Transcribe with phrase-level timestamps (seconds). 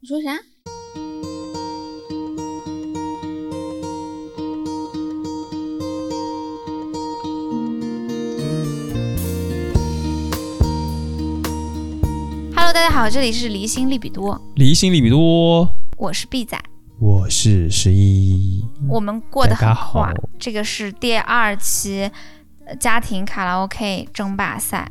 [0.00, 0.30] 你说啥
[12.54, 16.56] ？Hello，大家好，这里是离心利比多，离心利比多，我是 B 仔，
[17.00, 18.64] 我是十一。
[18.88, 22.08] 我们过得很大家好快，这个是第二期
[22.64, 24.88] 呃家庭卡拉 OK 争霸赛。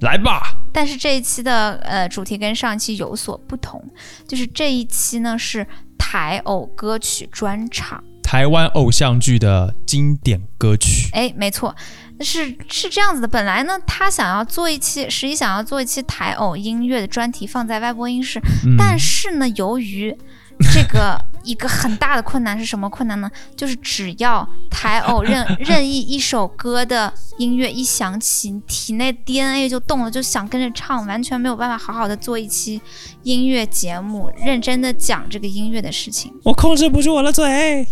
[0.00, 3.84] 来吧，但是这一期的呃主题跟上一期有所不同，
[4.26, 5.66] 就是这一期呢是
[5.98, 8.02] 台偶歌曲专场。
[8.22, 11.76] 台湾偶像剧的经典歌曲，哎，没错，
[12.20, 13.28] 是是这样子的。
[13.28, 20.16] 本来呢，他想要做一期，十一想要做一期台偶音乐的专题放在外播音室，嗯但是呢，由于
[20.72, 23.30] 这个一个很大的困难是什么困难呢？
[23.56, 32.80] 就是只要台偶 任任意一首歌的音乐一响起，你体内 DNA 就动了，就想跟着唱，完全没有办法好好的做一期
[33.22, 36.32] 音乐节目，认真的讲这个音乐的事情。
[36.44, 37.86] 我控制不住我的嘴，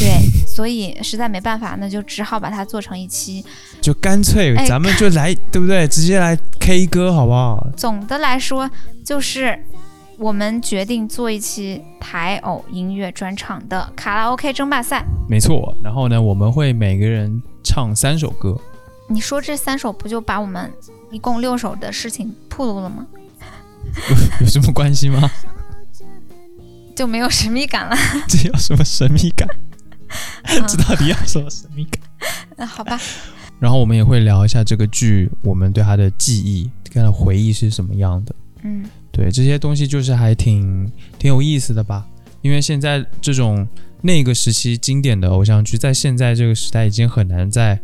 [0.00, 3.44] 对，所以实在没办法，那就只好把它做成一期
[3.80, 5.86] 就干脆哎咱们就来，对不对？
[5.88, 7.66] 直接来 K 歌好不好？
[7.76, 8.68] 总的来说，
[9.04, 9.58] 就是
[10.18, 15.04] 我们决定做一期台偶音乐专场的卡拉 OK 争霸赛。
[15.28, 15.76] 没错。
[15.82, 18.58] 然后呢，我们会每个人唱三首歌，
[19.08, 20.72] 你说这三首不就把我们
[21.10, 23.06] 一共六首的事情暴露了吗？
[24.40, 25.30] 有什么关系吗？
[26.96, 27.96] 就没有神秘感了。
[28.26, 29.46] 这有什么神秘感？
[30.44, 32.00] 嗯这到底要什么神秘感？
[32.56, 32.98] 那好吧，
[33.58, 38.34] 然后我们也会聊一下这个剧，我们对它的记忆、跟它的回忆是什么样的。
[38.62, 42.06] 嗯，对这些东西就是还挺挺有意思的吧，
[42.42, 43.66] 因为现在这种
[44.02, 47.80] 那个时期经典的偶像剧，在现在这个时代已经很难再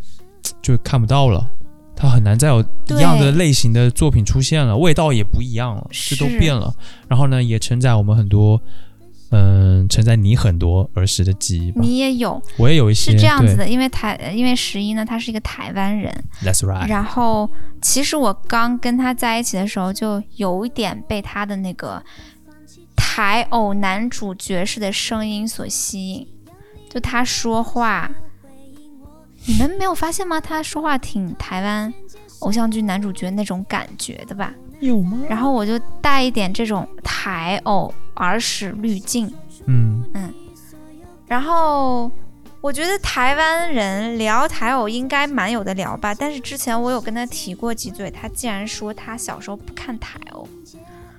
[0.60, 1.50] 就看不到了，
[1.96, 6.74] 它很难再有一样的类型的作品出现了，味道也不一样了，这都变了。
[7.08, 8.60] 然后呢，也承载我们很多，
[9.32, 11.80] 嗯，承载你很多儿时的记忆吧。
[11.80, 16.12] 你也有我也有一些是这样子的，因为台因为十一呢，他是一个台湾人
[16.44, 17.50] ，，That's right，然后
[17.80, 22.02] 其实我刚跟他在一起的时候，就有一点被他的那个
[22.94, 26.28] 台偶男主角式的声音所吸引。
[26.90, 28.10] 就他说话，
[29.46, 30.38] 你们没有发现吗？
[30.38, 31.94] 他说话挺台湾
[32.40, 34.52] 偶像剧男主角那种感觉的吧？
[34.80, 35.18] 有吗？
[35.26, 37.90] 然后我就带一点这种台偶
[38.26, 39.32] 儿时滤镜，
[39.66, 40.32] 嗯嗯，
[41.26, 42.10] 然后
[42.60, 50.48] 我觉得台湾人聊台偶应该蛮有的聊吧，但是之前我有跟他提过几嘴，他竟然说他小时候不看台偶，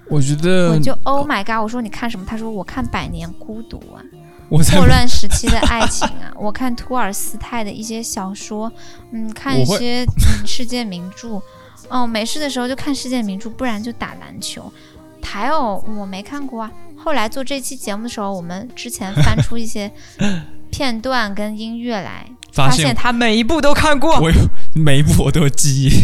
[0.07, 1.61] 我觉得我就 Oh my god！
[1.63, 2.25] 我说你看什么？
[2.25, 4.03] 他说我看《百年孤独》啊，
[4.49, 8.71] 霍乱时期 的爱情啊，我看托尔斯泰的一些小说，
[9.11, 11.41] 嗯，看一些、嗯、世界名著，
[11.89, 14.71] 哦，没事的时候就看世界名著，不然就打篮球。
[15.21, 16.71] 台偶我没看过啊。
[17.03, 19.91] 后来做这期节目的时候，我们之前翻出一些
[20.71, 24.37] 片段跟音乐来，发现发现他每一部都看过，我有
[24.73, 25.89] 每一部我都有记忆。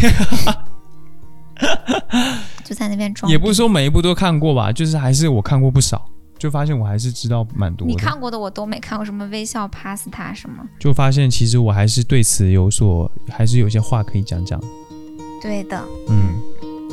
[2.64, 3.30] 就在那边装。
[3.30, 6.06] 也不是说每一部都看过吧，就是还是我看过不少，
[6.38, 7.86] 就发现我还是知道蛮多。
[7.86, 10.62] 你看过的我都没看过，什么微笑 Pasta 什么？
[10.78, 14.60] 就发现其实我还是对此有所，还是有些话可以讲讲。
[15.42, 16.40] 对的，嗯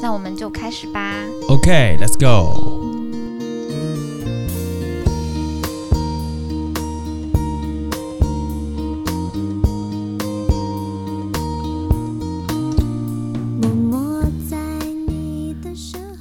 [0.02, 1.14] 那我们就开始吧。
[1.50, 2.87] ，OK，Let's、go。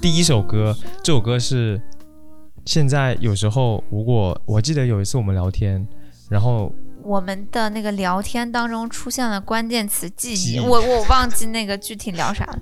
[0.07, 0.73] 第一首歌，
[1.03, 1.83] 这首歌是
[2.65, 5.85] 现在有时候，如果我记得有一次我们聊天，
[6.31, 6.73] 然后
[7.03, 10.61] 我们的那个聊天当中出现了关键词记忆，记忆。
[10.61, 12.59] 我我忘记那个具体聊啥了，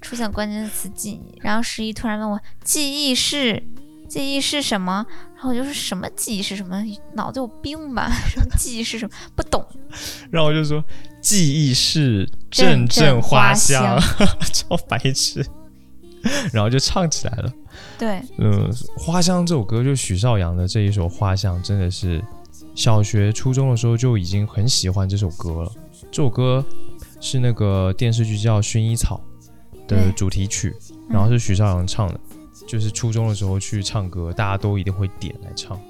[0.00, 3.62] 出现关键词记忆，然后十一突然问我记忆是
[4.08, 6.82] 记忆是什么，然后我就说什么记忆是什么，
[7.12, 8.10] 脑子有病吧？
[8.26, 9.14] 什么记忆是什么？
[9.34, 9.62] 不懂。
[10.30, 10.82] 然后我就说
[11.20, 14.00] 记忆是阵阵阵花香。
[14.00, 15.44] 花 超白痴，
[16.52, 17.52] 然后就唱起来了。
[17.98, 22.22] 对，嗯，花香这首歌就许绍洋的这一首《花香》，真的是
[22.74, 25.72] 小学、初中的时候就已经很喜欢这首歌了。
[26.10, 26.64] 这首歌
[27.20, 29.20] 是那个电视剧叫《薰衣草》
[29.86, 32.20] 的主题曲，嗯然后是许绍洋唱的。
[32.66, 35.80] 就是初中的时候去唱歌，大家都一定会点来唱，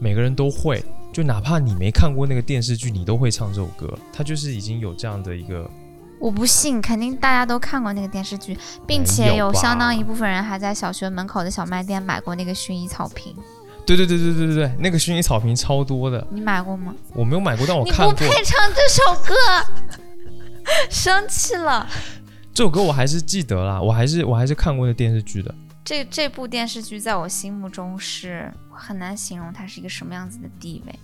[0.00, 3.92] 每个人都会，就哪怕你没看过那个电视剧，你都会唱这首歌。
[4.10, 5.68] 它就是已经有这样的一个
[6.22, 13.34] 我不信，肯定大家都看过那个电视剧，并且有相当一部分人还在小学门口的小卖店买过那个薰衣草瓶。
[13.84, 16.94] 对对对对对对对，那个薰衣草瓶超多的，你买过吗？
[17.12, 18.14] 我没有买过，但我看过。
[18.14, 19.34] 不配唱这首歌，
[20.88, 21.88] 生气了。
[22.54, 25.52] 这首歌我还是记得啦，我还是我还是看过那电视剧的。
[25.84, 30.96] 这这部电视剧在我心目中是很难形容它是一个什么样子的地位。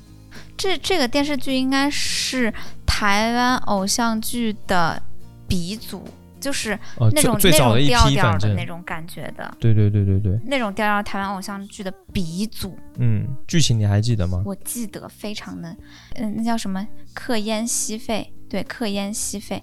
[0.56, 2.52] 这这个电视剧应该是
[2.86, 5.02] 台湾偶像剧的
[5.48, 6.04] 鼻祖，
[6.38, 12.78] 就是哦，那种最最早的一那种调调的那种感觉的，对对对对对，那种调调台湾偶像剧的鼻祖。
[12.98, 14.42] 嗯，剧情你还记得吗？
[14.44, 15.74] 我记得非常的，
[16.16, 19.62] 嗯，那叫什么克烟吸肺，对，克烟吸肺，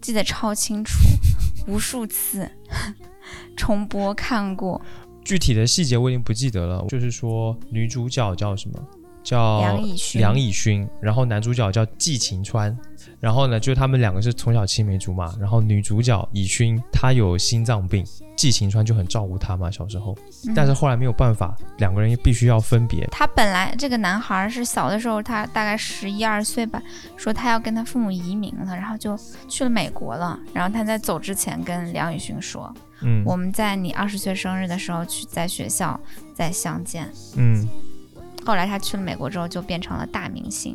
[0.00, 0.98] 记得超清楚，
[1.66, 2.50] 无数次
[3.56, 4.80] 重播看过。
[5.22, 8.82] 具体的细节我已经不记得了，就是说女主角叫什么？
[9.22, 12.76] 叫梁以勋梁以勋，然后男主角叫季晴川，
[13.18, 18.04] 然后呢，就他们两个是从小青梅竹马，然后女主角以勋她有心脏病，
[18.36, 26.82] 季晴川就很照顾她嘛，小时候，嗯但是后来没有办法，两个人必须要分别，他本来这个男孩是小的时候，他大概十一二岁吧，
[27.16, 29.18] 说他要跟他父母移民了，然后就
[29.48, 30.38] 去了美国了。
[30.54, 35.98] 然后他在走之前跟梁以勋说：“嗯我们在你二十岁生日的时候去在学校
[36.34, 37.68] 再相见。”嗯，
[38.44, 40.74] 后来他去了美国之后就变成了大明星，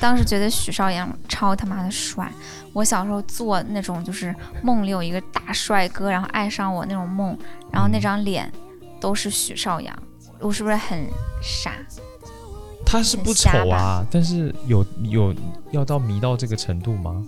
[0.00, 2.30] 当时觉得许绍洋超他妈的帅。
[2.72, 7.36] 我小时候做那种就是梦里有一个大帅哥，然后爱上我那种梦，
[7.70, 8.50] 然后那张脸
[9.00, 9.96] 都是许绍洋，
[10.40, 11.06] 我是不是很
[11.42, 11.72] 傻？
[12.86, 15.34] 他是不丑啊，但是有有
[15.70, 17.24] 要到迷到这个程度吗？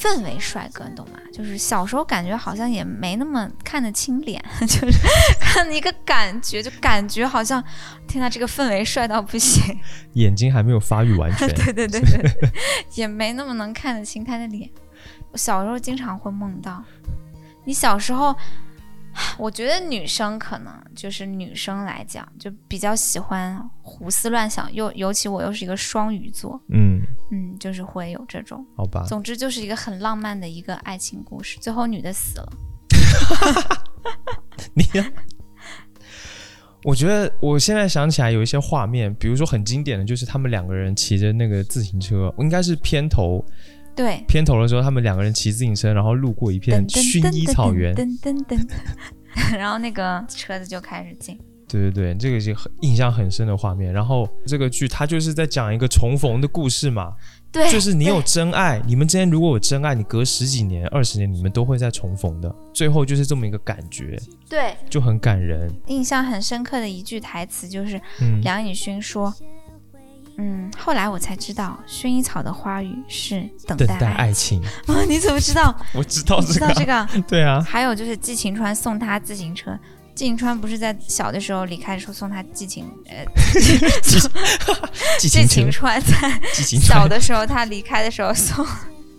[0.00, 1.18] 氛围帅哥，你懂吗？
[1.32, 4.98] 就是小时候感觉好像也没那么看得清脸， 就是
[5.40, 7.62] 看一个感觉，就感觉好像，
[8.06, 9.76] 天呐，这个氛围帅到不行。
[10.14, 12.50] 眼睛还没有发育完全，对对对对，对
[12.94, 14.70] 也没那么能看得清他的脸。
[15.32, 16.82] 我小时候经常会梦到，
[17.64, 18.34] 你小时候，
[19.36, 28.64] 我觉得女生可能就是女生来讲，就比较喜欢胡思乱想，又尤其我又是一个双鱼座，嗯，嗯，就是会有这种。
[28.76, 32.52] 好吧，总之就是一个很浪漫的一个爱情故事，最后女的死了。
[34.74, 35.12] 你呀。
[36.84, 43.44] 我觉得我现在想起来有一些画面，比如说很经典的就是他们两个人骑着那个自行车，应该是片头
[43.96, 47.92] 对，片头的时候，他们两个人骑自行车，然后路过一片薰衣草原。
[47.96, 48.76] 噔噔噔噔，
[49.58, 51.36] 然后那个车子就开始进。
[51.68, 53.92] 对对对，这个是很印象很深的画面。
[53.92, 57.12] 然后这个剧它就是在讲一个重逢的故事嘛，
[57.52, 62.54] 对，就是你有真爱，你们之间如果有真爱，你隔十几年、二十年，你们都会再重逢的。
[62.72, 64.18] 最后就是这么一个感觉，
[64.48, 65.70] 对就很感人。
[65.86, 69.34] 印象很深刻的一句台词就是嗯，梁以勋说
[70.38, 75.02] ：“嗯，后来我才知道，薰衣草的花语是等等待待爱爱情，啊！
[75.06, 75.76] 你怎么知道？
[75.94, 76.86] 我知道知这个啊，道这
[77.20, 77.22] 个？
[77.28, 79.78] 对啊，还有就是季晴川送他自行车。
[80.18, 83.24] 季晴川不是在小的时候离开的时候送他季晴，呃，
[85.16, 88.66] 季季晴晴，川在小，的时候他离开的时候送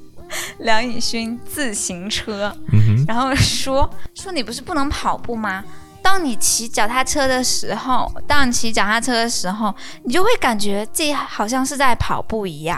[0.60, 5.64] 梁以勋自行车，嗯，然后说说你不是不能跑步吗？
[6.02, 9.74] 当你骑脚踏车的时候，当你骑脚踏车的时候，
[10.04, 12.78] 你就会感觉自己好像是在跑步一样，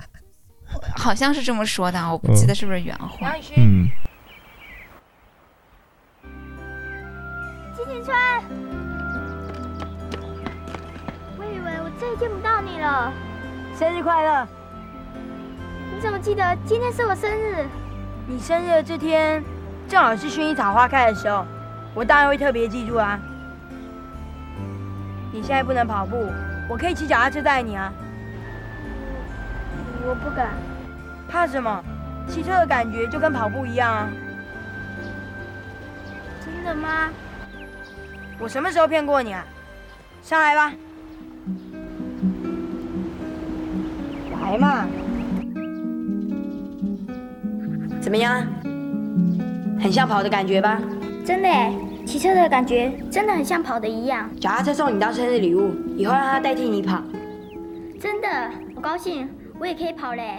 [0.96, 3.34] 好像是这么说的啊，我不记得是不是原话。
[3.58, 3.86] 嗯，
[8.08, 8.42] 川，
[11.36, 13.12] 我以为我再也见不到你了。
[13.78, 14.48] 生日快乐！
[15.94, 17.66] 你怎么记得今天是我生日？
[18.26, 19.44] 你生日的这天
[19.86, 21.44] 正好是薰衣草花开的时候，
[21.94, 23.20] 我当然会特别记住啊。
[25.30, 26.32] 你现在不能跑步，
[26.66, 27.92] 我可以骑脚踏车带你啊。
[30.06, 30.48] 我不敢。
[31.28, 31.84] 怕什么？
[32.26, 34.08] 骑车的感觉就跟跑步一样啊。
[36.42, 37.10] 真的吗？
[38.40, 39.44] 我什么时候骗过你啊？
[40.22, 40.72] 上来吧。
[44.42, 44.86] 来嘛。
[48.00, 48.46] 怎么样？
[49.80, 50.80] 很像跑的感觉吧？
[51.24, 51.72] 真的哎，
[52.06, 54.30] 骑车的感觉真的很像跑的一样。
[54.40, 57.02] 脚踏车送你当生日礼物，以后让它代替你跑。
[58.00, 58.28] 真的，
[58.74, 59.28] 我高兴，
[59.58, 60.38] 我也可以跑嘞。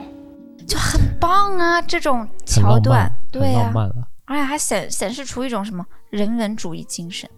[0.67, 1.81] 就很棒啊！
[1.81, 4.07] 这种桥段，，对呀、很浪漫了。
[4.25, 7.29] 而且还显显示出一种什么人文主义精神，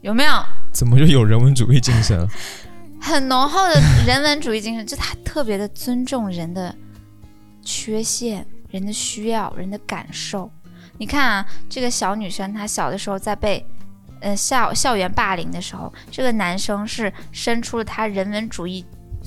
[0.00, 0.32] 有没有？
[0.72, 2.28] 怎么就有人文主义精神了？
[3.00, 6.74] 很浓厚的人文主义精神，就他特别的尊重人的
[7.62, 10.50] 缺陷、人的需要、人的感受。
[10.98, 13.64] 你看啊，这个小女生她小的时候在被
[14.20, 18.84] 呃校校园霸凌的时候，这个男生是伸出了他人文主义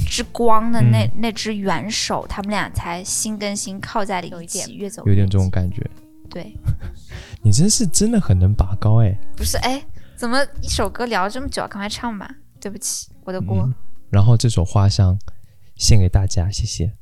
[0.10, 5.82] 之光的那、那只援手，他们俩才心跟心靠在了一起，越走越有点这种感觉。
[6.30, 6.54] 对，
[7.42, 9.82] 你真是真的很能拔高哎、不是哎，
[10.22, 13.64] 怎么一首歌聊了这么久，赶快唱吧，对不起，我的锅。
[13.66, 13.74] 嗯。
[14.12, 15.16] 然后这首《花香》
[15.76, 16.94] 献给大家，谢谢。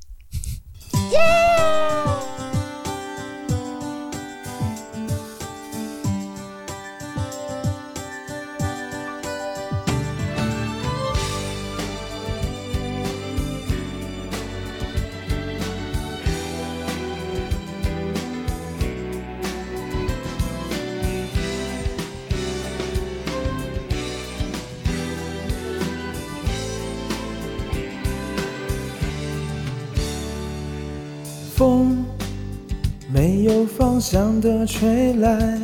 [33.99, 35.59] 方向的吹来，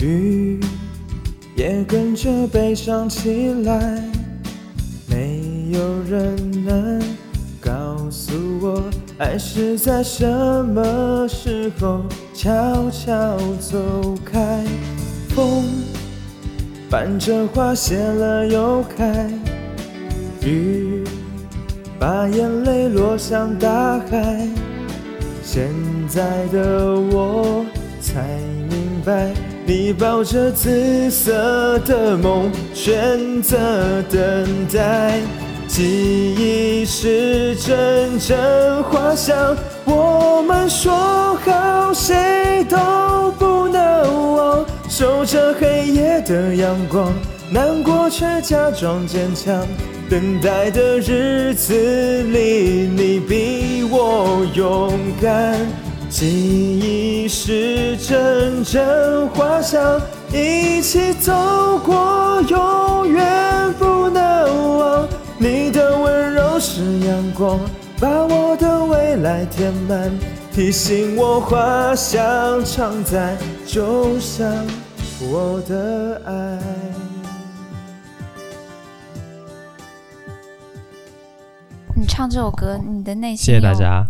[0.00, 0.58] 雨
[1.54, 4.02] 也跟着悲伤起来。
[5.08, 7.00] 没有人能
[7.60, 8.82] 告诉我，
[9.18, 10.26] 爱是在什
[10.74, 12.00] 么时候
[12.34, 14.64] 悄悄走开。
[15.28, 15.62] 风
[16.90, 19.30] 伴着花谢了又开，
[20.44, 21.04] 雨
[21.96, 24.48] 把眼泪落向大海。
[25.44, 25.68] 现
[26.10, 27.64] 在的我
[28.00, 28.20] 才
[28.68, 29.30] 明白，
[29.64, 33.56] 你抱着紫色的梦，选择
[34.10, 35.20] 等待。
[35.68, 47.12] 记忆是阵阵花香，我们说好谁都不能忘，守着黑夜的阳光，
[47.52, 49.64] 难过却假装坚强。
[50.10, 54.90] 等待的日子里，你比我勇
[55.22, 55.56] 敢。
[56.10, 60.00] 记忆是阵阵花香，
[60.32, 61.32] 一起走
[61.78, 65.08] 过，永远不能忘。
[65.38, 67.60] 你的温柔是阳光，
[68.00, 70.10] 把我的未来填满，
[70.52, 74.52] 提醒我花香常在，就像
[75.20, 76.58] 我的爱。
[81.94, 83.72] 你唱这首歌，你的内心谢谢大。
[83.72, 84.04] 家。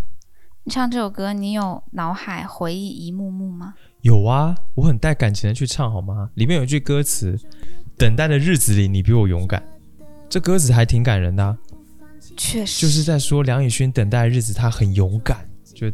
[0.71, 3.75] 你唱这首歌，你有脑海回忆一幕幕吗？
[4.03, 6.31] 有啊，我很带感情的去唱好吗？
[6.35, 7.37] 里面有一句歌词
[7.99, 9.61] ：“等待的日子里，你比我勇敢。”
[10.31, 11.59] 这歌词还挺感人的啊、
[12.37, 15.45] 确实，就是在说梁以轩等待的日子，他很勇敢。
[15.75, 15.91] 就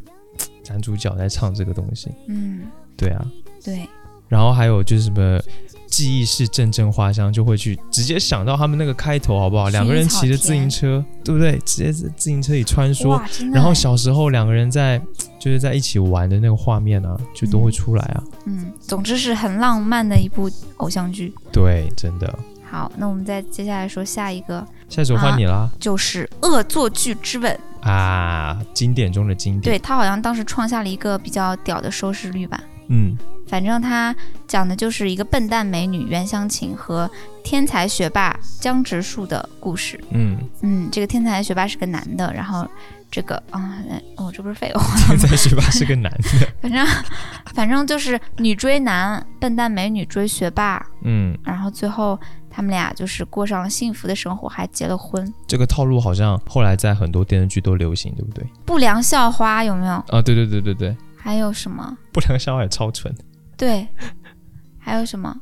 [0.69, 2.67] 男主角在唱这个东西，嗯，
[2.99, 3.27] 对啊。
[3.65, 3.89] 对，
[4.29, 5.41] 然后还有就是什么
[5.87, 9.69] 记忆是阵阵花香，就会去直接想到他们那个开头，好不好？
[9.69, 11.59] 两个人骑着自行车，对不对？
[11.65, 13.21] 直接在自行车里穿梭，
[13.53, 15.01] 然后欸小时候两个人在
[15.39, 18.23] 就是在一起玩的那个画面啊，就都会出来啊。
[18.47, 21.33] 嗯，总之是很浪漫的一部偶像剧。
[21.53, 22.39] 对，真的。
[22.69, 27.59] 好，那我们再接下来说下一个，下一首换你啦就是《恶作剧之吻》。
[27.89, 29.63] 啊经典中的经典。
[29.63, 32.61] 对，他好像当时创下了一个比较屌的收视率吧。
[32.89, 34.15] 嗯反正他
[34.47, 37.11] 讲的就是一个笨蛋美女袁湘琴和
[37.45, 39.99] 天才学霸江直树的故事。
[40.11, 42.67] 嗯，嗯，这个天才学霸是个男的，然后
[43.11, 46.47] 这个啊，呃哦，这不是废话， 天才学霸是个男的。
[46.61, 46.87] 反正
[47.55, 52.19] 反正就是女追男，笨蛋美女追学霸，嗯，然后最后
[52.51, 55.33] 他们俩就是过上了幸福的生活，还结了婚。
[55.47, 58.45] 这个套路好像后来在很多电视剧都流行，对不对？
[58.65, 59.95] 不良校花有没有？
[60.09, 61.97] 啊，对对对对对，还有什么？
[62.13, 63.15] 不良校花也超纯。
[63.57, 63.89] 对，
[64.79, 65.41] 还有什么？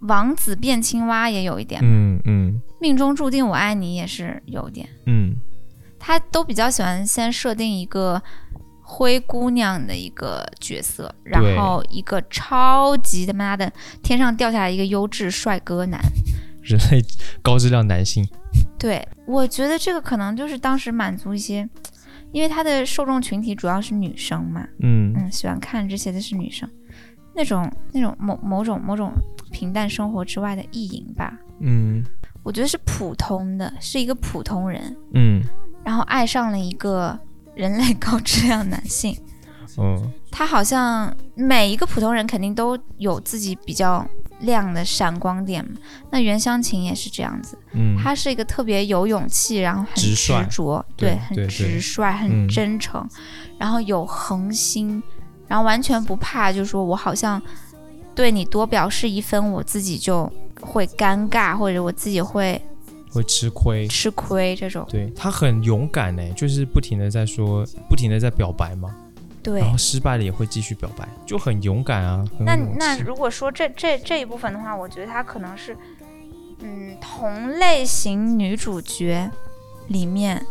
[0.00, 4.86] 王子变青蛙也有一点，嗯嗯命中注定我爱你也是有点。
[5.06, 5.34] 嗯，
[5.98, 8.22] 他都比较喜欢先设定一个
[8.82, 13.72] 灰姑娘的一个角色，然后一个超级他妈的
[14.02, 15.98] 天上掉下来一个优质帅哥男。
[16.62, 17.02] 人类
[17.42, 18.28] 高质量男性。
[18.78, 21.66] 对，我觉得这个可能就是当时满足一些，
[22.32, 26.68] 因为他的受众群体主要是女生嘛，嗯嗯，喜欢看这些的是女生，
[27.36, 29.12] 那种那种某某种某种
[29.52, 31.38] 平淡生活之外的意淫吧。
[31.60, 32.04] 嗯
[32.42, 35.42] 我觉得是普通的，是一个普通人，嗯
[35.84, 37.18] 然后爱上了一个
[37.54, 39.16] 人类高质量男性。
[39.78, 44.06] 嗯他好像每一个普通人肯定都有自己比较
[44.40, 45.76] 亮的闪光点嘛。
[46.10, 50.14] 那袁湘琴也是这样子，嗯，他是一个特别有勇气，然后很执
[50.50, 53.08] 着，对很直率，嗯很真诚，
[53.58, 55.02] 然后有恒心，
[55.48, 57.40] 然后完全不怕，就是说我好像
[58.14, 62.60] 对你多表示一分，我自己就会尴尬，或者我自己会
[63.12, 63.86] 会吃亏。
[63.88, 64.86] 吃亏这种。
[64.88, 68.94] 对他很勇敢呢，就是不停的在说，不停的在表白嘛，
[69.42, 72.24] 对然，后失败了也会继续表白，就很勇敢啊。
[72.40, 75.76] 那那如果说这这这一部分的话，我觉得他可能是，
[76.60, 79.30] 嗯，同类型女主角
[79.88, 80.44] 里面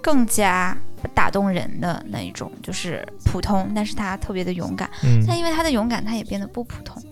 [0.00, 0.76] 更加
[1.14, 4.88] 打动人的那一种，就是普通，但是他特别的勇敢。
[5.02, 5.24] 嗯。
[5.26, 7.02] 但因为他的勇敢，他也变得不普通。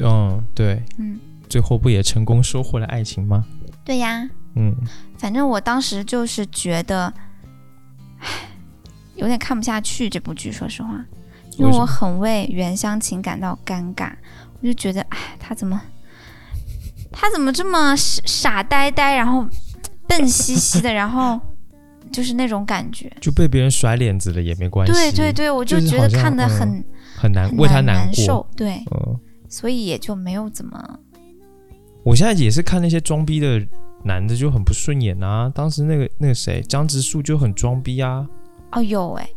[0.00, 3.44] 嗯对，嗯，最后不也成功收获了爱情吗？
[3.84, 4.74] 对呀，嗯。
[5.16, 7.12] 反正我当时就是觉得，
[8.20, 8.28] 唉，
[9.16, 11.04] 有点看不下去这部剧，说实话，
[11.56, 14.12] 因为我很为袁湘琴感到尴尬，
[14.60, 15.80] 我就觉得，唉，他怎么，
[17.10, 19.44] 他怎么这么傻傻呆呆，然后
[20.06, 21.40] 笨兮兮的，然后
[22.12, 23.10] 就是那种感觉。
[23.20, 24.92] 就被别人甩脸子了也没关系。
[24.92, 26.84] 对对对，我就觉得看得嗯很、
[27.16, 27.82] 很难为他过。
[27.82, 30.98] 难受，对，嗯，所以也就没有怎么，
[32.02, 33.60] 我现在也是看那些装逼的
[34.04, 35.50] 男的就很不顺眼啊。
[35.54, 38.26] 当时那个那个谁，江直树就很装逼啊。
[38.72, 39.28] 哦有哎，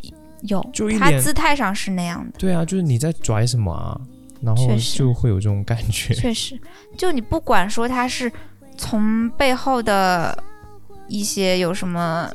[0.41, 3.99] 有就他姿态上是那样的，对啊，就是你在拽什么啊？
[4.41, 6.13] 然后就会有这种感觉。
[6.17, 6.59] 确实，
[6.97, 8.31] 就你不管说他是
[8.75, 10.35] 从背后的
[11.07, 12.27] 一些有什么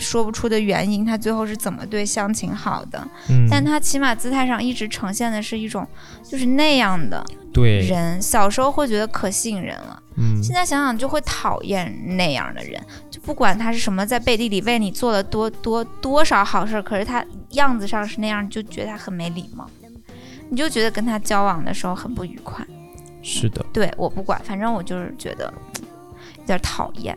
[0.00, 5.86] 说不出的原因，他最后是怎么对湘琴好的，嗯，但他起码姿态上一直呈现的是一种
[6.24, 8.20] 就是那样的对，人。
[8.20, 12.80] 小时候会觉得可吸引人了，嗯，现在想想就会讨厌那样的人。
[13.10, 19.68] 就不管他是什么，在背地里为你做了多多多少好事儿，可是他样子上是那样，就觉得他很没礼貌，
[20.48, 22.66] 你就觉得跟他交往的时候很不愉快。
[23.22, 25.86] 是的，对我不管，反正我就是觉得嗯
[26.38, 27.16] 有点讨厌。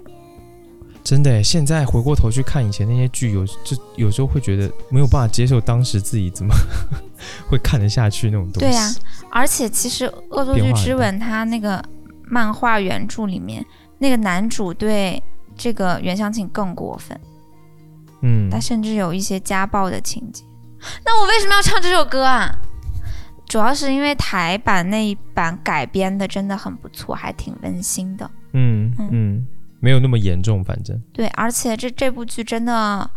[1.03, 1.43] 真的耶。
[1.43, 6.53] 现在回过头去看以前那些剧，有就有时候会觉得没有办法接受当时自己怎么
[7.47, 8.59] 会看得下去那种东西。
[8.59, 8.89] 对呀、
[9.29, 11.83] 而且其实《恶作剧之吻》它那个
[12.25, 13.65] 漫画原著里面，
[13.99, 15.21] 那个男主对
[15.55, 17.19] 这个袁湘琴更过分，
[18.21, 20.43] 嗯，他甚至有一些家暴的情节。
[21.05, 22.49] 那我为什么要唱这首歌啊？
[23.45, 28.29] 主要是因为台版那一版改编的真的很不错，还挺温馨的。
[28.53, 29.47] 嗯嗯嗯，
[29.83, 33.11] 没有那么严重，反正对，而且这这部剧真的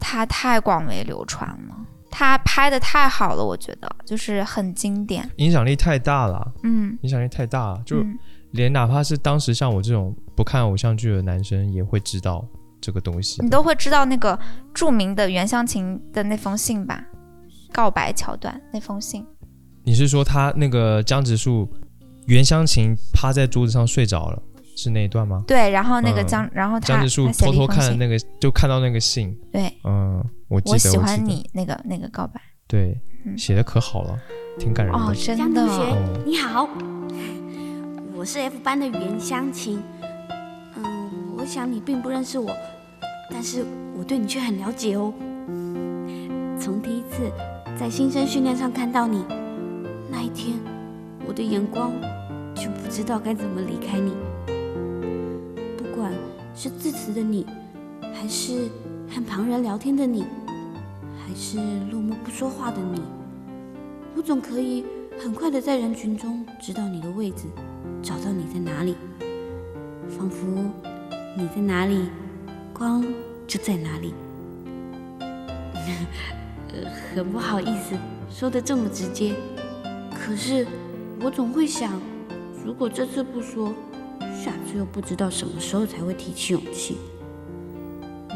[0.00, 1.76] 它太广为流传了，
[2.10, 5.30] 它拍的太好了，我觉得就是很经典。
[5.36, 8.18] 影响力太大了，嗯，影响力太大了，就嗯
[8.52, 12.42] 连哪怕是当时像我这种不看偶像剧的男生，也会知道
[12.80, 13.50] 这个东西你。
[13.50, 14.38] 都会知道那个
[14.72, 17.04] 著名的袁湘琴的那封信吧？
[17.74, 19.22] 告白桥段那封信，
[19.84, 21.68] 你是说他那个江直树
[22.26, 24.42] 袁湘琴趴在桌子上睡着了，
[24.76, 25.42] 是那一段吗？
[25.46, 34.16] 对，然后那个嗯江，然后他江直树他偷偷看那个，就看到那个信，对嗯，我记得，我喜欢，你那个那个告白，对，嗯写的可好了，
[34.58, 35.00] 挺感人的。
[35.00, 36.68] 哦，真的江同学哦你好，
[38.14, 39.82] 我是 F 班的袁湘琴。
[40.76, 42.54] 嗯，我想你并不认识我，
[43.30, 43.64] 但是
[43.98, 45.12] 我对你却很了解哦。
[46.60, 47.32] 从第一次
[47.78, 49.24] 在新生训练上看到你
[50.10, 50.58] 那一天，
[51.26, 51.92] 我的眼光
[52.54, 54.12] 就不知道该怎么离开你。
[56.56, 57.46] 是致辞的你，
[58.14, 58.70] 还是
[59.10, 60.24] 和旁人聊天的你，
[61.22, 61.58] 还是
[61.90, 63.02] 落寞不说话的你，
[64.16, 64.82] 我总可以
[65.22, 67.44] 很快的在人群中知道你的位置，
[68.02, 68.96] 找到你在哪里，
[70.08, 70.46] 仿佛
[71.36, 72.08] 你在哪里，
[72.72, 73.04] 光
[73.46, 74.14] 就在哪里。
[77.14, 77.96] 很不好意思
[78.30, 79.34] 说的这么直接，
[80.10, 80.66] 可是
[81.20, 81.92] 我总会想，
[82.64, 83.74] 如果这次不说，
[84.76, 86.98] 又不知道什么时候才会提起勇气。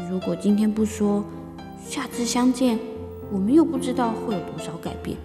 [0.09, 1.23] 如果今天不说，
[1.87, 2.79] 下次相见，
[3.31, 5.17] 我们又不知道会有多少改变。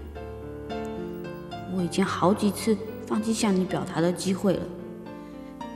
[1.75, 2.77] 我已经好几次
[3.07, 4.63] 放弃向你表达的机会了。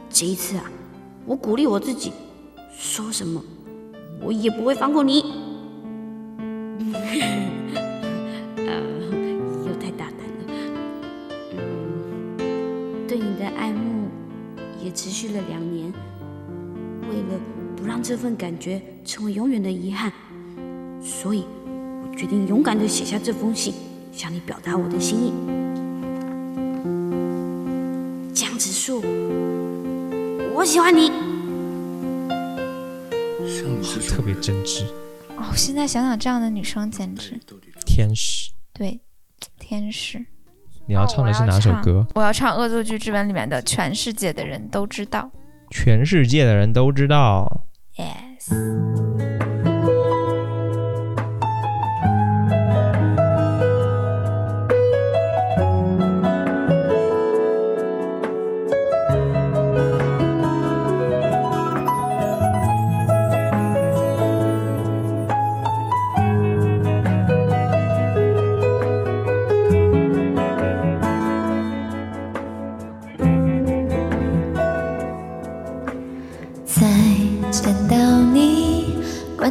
[0.09, 0.71] 这一次啊，
[1.27, 2.13] 我鼓励我自己，
[2.77, 3.43] 说什么
[4.23, 5.40] 我也不会放过你。
[18.41, 20.11] 感觉成为永远的遗憾，
[21.03, 23.75] 所以我决定勇敢地写下这封信，
[24.13, 25.33] 向你表达我的心意。
[28.33, 29.03] 江直树，
[30.55, 31.13] 我喜欢你。
[34.09, 34.87] 特别真挚，
[35.37, 37.39] 哦，现在想想这样的女生简直
[37.85, 38.51] 天使。
[38.73, 39.01] 对
[39.59, 40.25] 天使。
[40.87, 42.07] 你要唱的是哪首歌？
[42.15, 45.31] 我要唱《恶作剧之吻》里面的《全世界的人都知道
[45.71, 47.67] 全世界的人都知道。》。
[48.49, 49.30] Yes。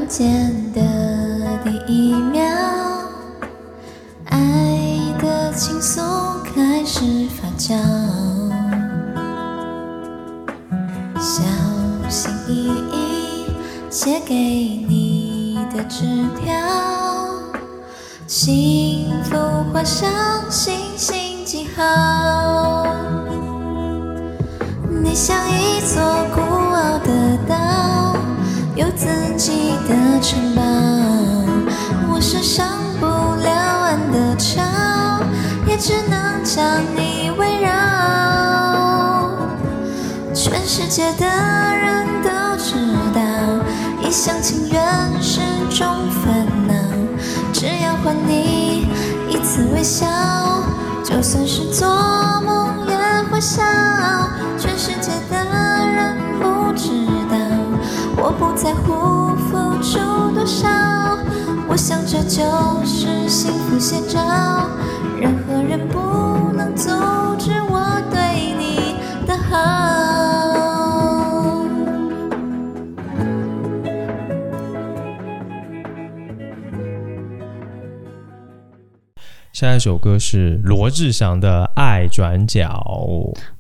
[0.10, 0.82] 见的
[1.64, 2.42] 第一秒，
[4.26, 4.40] 爱
[5.22, 6.02] 的情愫
[6.44, 7.78] 开始发酵，
[11.20, 11.44] 小
[12.10, 13.46] 心翼翼
[13.92, 16.04] 写给你的纸
[16.44, 16.58] 条，
[18.26, 19.38] 幸福
[19.72, 20.10] 画上
[20.50, 22.88] 星星记号。
[25.04, 26.02] 你像一座
[26.34, 26.42] 孤，
[29.40, 30.62] 己的城堡。
[32.12, 34.62] 我是上不了岸的潮，
[35.66, 36.62] 也只能将
[36.94, 37.72] 你围绕。
[40.34, 42.76] 全世界的人都知
[43.16, 43.22] 道，
[44.06, 44.84] 一厢情愿
[45.22, 46.74] 是种烦恼。
[47.54, 48.90] 只要换你
[49.30, 50.06] 一次微笑，
[51.02, 51.88] 就算是做
[52.46, 52.98] 梦也
[53.32, 53.64] 会笑。
[54.58, 55.38] 全世界的
[55.86, 56.90] 人不知
[57.32, 57.38] 道，
[58.18, 60.00] 我不在乎付出
[60.34, 60.68] 多少。
[61.68, 64.20] 我想这就是幸福写照，
[65.20, 66.90] 任何人不能阻
[67.38, 68.96] 止我对你
[69.28, 69.58] 的好。
[79.52, 82.68] 下一首歌是罗志祥的《爱转角》，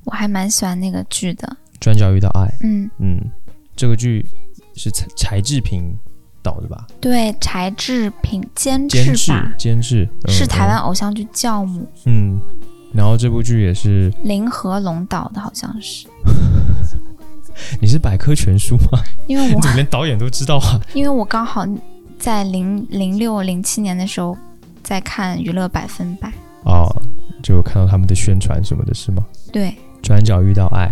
[0.05, 1.57] 我还蛮喜欢那个剧的。
[1.79, 2.47] 转角遇到爱。
[2.63, 3.19] 嗯，嗯，
[3.75, 4.25] 这个剧
[4.79, 5.93] 是柴柴智屏
[6.41, 6.87] 导的吧？
[7.01, 10.77] 对，柴智屏监监制制吧，，监制、嗯是台湾。
[10.77, 12.41] 偶像剧教母嗯，嗯
[12.93, 16.07] 然后这部剧也是，林和龙导的，好像是。
[17.81, 18.99] 你是百科全书吗？
[19.27, 20.79] 因为 你我怎么连导演都知道啊？
[20.95, 21.65] 因为我刚好
[22.17, 24.37] 在零零六零七年的时候
[24.81, 26.29] 在看《娱乐百分百》，
[26.63, 26.87] 哦，
[27.43, 29.21] 就有看到他们的宣传什么的，是吗？
[29.51, 30.89] 对，转角遇到爱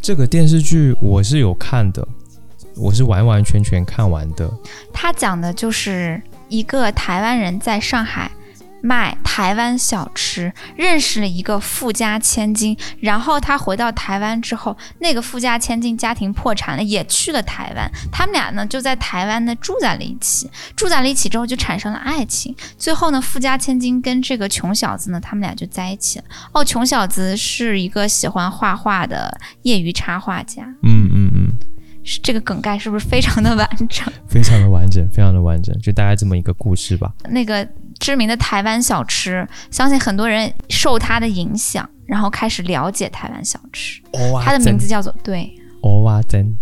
[0.00, 2.06] 这个电视剧我是有看的，
[2.76, 4.50] 我是完完全全看完的。
[4.92, 8.30] 他讲的就是一个台湾人在上海
[8.82, 26.24] 卖台湾小吃，认识了一个富家千金，然后他回到台湾之后，那个富家千金家庭破产了，也去了台湾，他们俩呢就在台湾呢住在了一起，住在了一起之后就产生了爱情，最后呢富家千金跟这个穷小子呢，他们俩就在一起了。
[26.52, 31.10] 哦，穷小子是一个喜欢画画的业余插画家，嗯，
[32.22, 34.12] 这个梗概是不是非常的 完整？
[34.28, 37.12] 非常的完整，非常的完整，就大概这么一个故事吧。
[37.28, 37.66] 那个
[37.98, 44.00] 知名的台湾小吃，相信很多人受它的影响，然后开始了解台湾小吃。
[44.12, 46.56] 欧它的名字叫做对蚵蛙珍，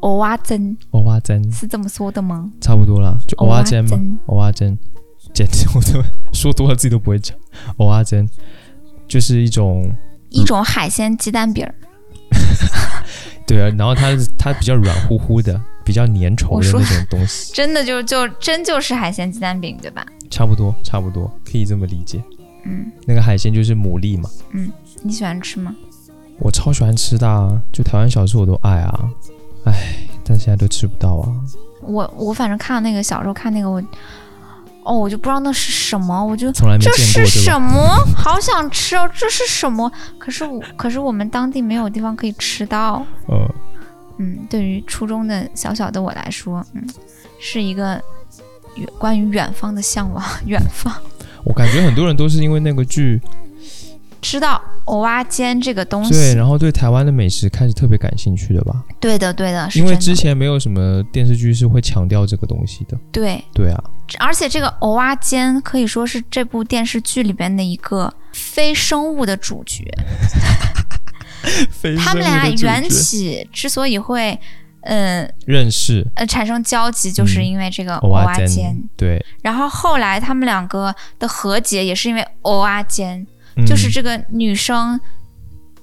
[0.00, 2.50] 欧蛙珍，欧蛙珍是这么说的吗？
[2.60, 4.78] 差不多啦，就欧蚵仔蛙珍嘛煎，欧蛙珍，
[5.34, 7.36] 简直我都说多了自己都不会讲。
[7.76, 8.26] 蚵蛙珍
[9.06, 9.92] 就是一种
[10.30, 11.74] 一种海鲜鸡蛋饼儿。
[13.46, 20.04] 对啊，然后它它比较软乎乎的，比较粘稠的那种东西， 真的就就真就是海鲜鸡蛋饼，对吧？
[20.30, 22.20] 差不多差不多可以这么理解。
[22.64, 25.74] 嗯，那个海鲜就是牡蛎嘛，嗯你喜欢吃吗？
[26.38, 29.08] 我超喜欢吃的、啊，就台湾小吃我都爱啊，
[29.64, 29.72] 唉，
[30.24, 31.32] 但现在都吃不到啊。
[31.80, 33.80] 我我反正看那个小时候看那个我，
[34.86, 37.60] 哦，我就不知道那是什么，我就从来没这见过，是什？
[37.60, 37.80] 么？
[38.16, 39.10] 好想吃哦！
[39.14, 39.90] 这是什么？
[40.16, 43.04] 可是我可是我们当地没有地方可以吃到。
[43.26, 43.54] 呃，
[44.18, 46.86] 嗯，对于初中的小小的我来说，嗯，
[47.40, 48.00] 是一个
[48.76, 50.24] 远关于远方的向往。
[50.46, 50.94] 远方
[51.44, 53.20] 我感觉很多人都是因为那个剧，
[54.26, 58.84] 知道蚵仔煎这个东西，对，然后对台湾的美食开始特别感兴趣的吧？
[58.98, 62.98] 对的对的，是因为之前没有什么电视剧是会强调这个东西的。
[63.12, 63.84] 对，对啊，
[64.18, 69.84] 而且这个蚵仔煎可以说是这部电视剧里边的一个非生物的主角。
[71.98, 74.36] 他们俩缘起之所以会，
[74.80, 76.04] 嗯认识。
[76.16, 77.44] 呃产生交集，就是嗯。
[77.44, 83.24] 因为这个蚵仔煎。，对，然后后来他们两个的和解也是因为蚵仔煎，
[83.56, 84.98] 嗯就是这个女生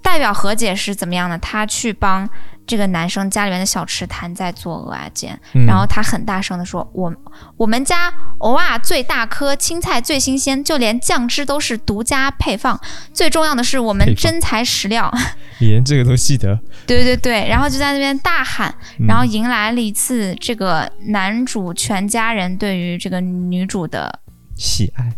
[0.02, 1.38] 代表和解是怎么样的？
[1.40, 2.30] 她去帮
[2.66, 7.14] 这个男生家里面的小吃摊在做蚵仔煎，嗯然后她很大声的说：“我
[7.58, 12.80] 我们家蚵仔最大颗，青菜最新鲜，就连酱汁都是独家配方。
[13.14, 15.12] 最重要的是我们真材实料。
[15.60, 24.20] 你连这个都记得，对对对，然后就在那边大喊，嗯然后迎来了一次这个男主全家人对于这个女主的
[24.56, 25.12] 喜爱、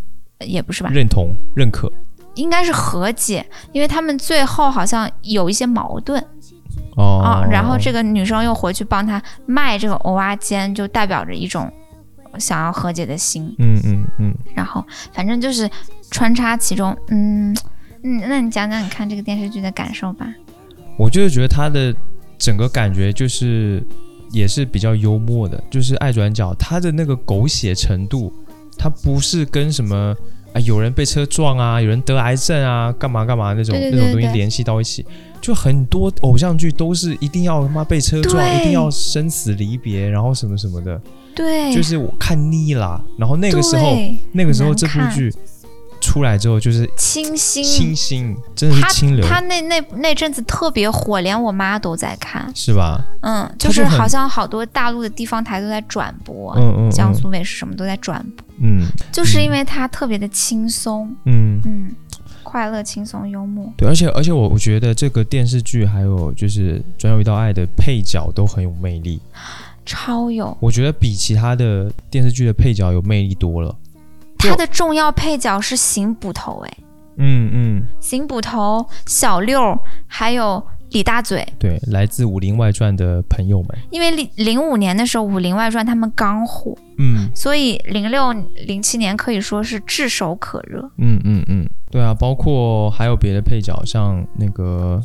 [0.46, 1.92] 也不是吧，认同、认可。
[2.36, 6.24] 应该是和解，因为他们最后好像有一些矛盾
[6.98, 11.70] 哦啊、然后这个女生又回去帮他卖这个蚵仔煎，就代表着一种
[12.38, 13.54] 想要和解的心。
[13.60, 15.70] 嗯嗯嗯，然后反正就是
[16.10, 17.54] 穿插其中，嗯
[18.04, 20.26] 嗯，那你讲讲你看这个电视剧的感受吧。
[20.98, 21.94] 我就是觉得他的
[22.38, 23.86] 整个感觉就是
[24.32, 28.32] 也是比较幽默的，就是爱转角，他的那个狗血程度，
[28.78, 30.16] 他不是跟什么
[30.56, 35.06] 啊有人被车撞啊，有人得癌症啊，干嘛干嘛那种那种东西联系到一起，
[35.42, 41.00] 就很多偶像剧都是一定要他妈被车撞，一定要生死离别，然后什么什么的，
[41.36, 43.04] 对，就是我看腻了。
[43.18, 43.98] 然后那个时候，
[44.32, 45.30] 那个时候这部剧
[46.06, 52.52] 出来之后，就是清新，清新，真的是他清流，他那那那阵子特别火，连我妈都在看。
[52.54, 53.04] 是吧？
[53.22, 61.60] 嗯，就是好像好多大陆的地方台都在转播，嗯嗯嗯江苏卫视什么都在转播，嗯就是因为它特别的轻松，嗯。
[61.66, 61.96] 嗯，
[62.44, 63.74] 快乐、轻松、幽默。
[63.76, 69.20] 对，而且而且我我觉得这个电视剧还有就是《转角遇到爱》的配角都很有魅力，
[69.86, 73.76] 超有，我觉得比其他的电视剧的配角有魅力多了。
[74.46, 76.78] 就他的重要配角是邢捕头，哎，
[77.18, 79.78] 嗯嗯，邢捕头、小六
[80.08, 81.46] 还有李大嘴。
[81.60, 87.30] 对，来自《武林外传》的朋友们，因为零零五年的时候，《武林外传》他们刚火，嗯。
[87.36, 88.32] 所以零六
[88.66, 90.80] 零七年可以说是炙手可热。
[90.98, 95.02] 嗯嗯嗯，对啊，包括还有别的配角，像那个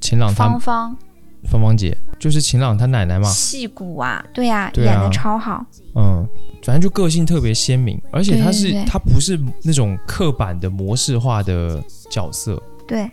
[0.00, 0.96] 秦朗他芳芳、
[1.44, 5.64] 芳芳姐，就是晴朗他奶奶嘛，戏骨啊，对呀、对啊演的超好。
[5.94, 6.26] 嗯，
[6.62, 13.08] 反正就个性特别鲜明，而且他是对对对他不是那种刻板的模式化的角色，对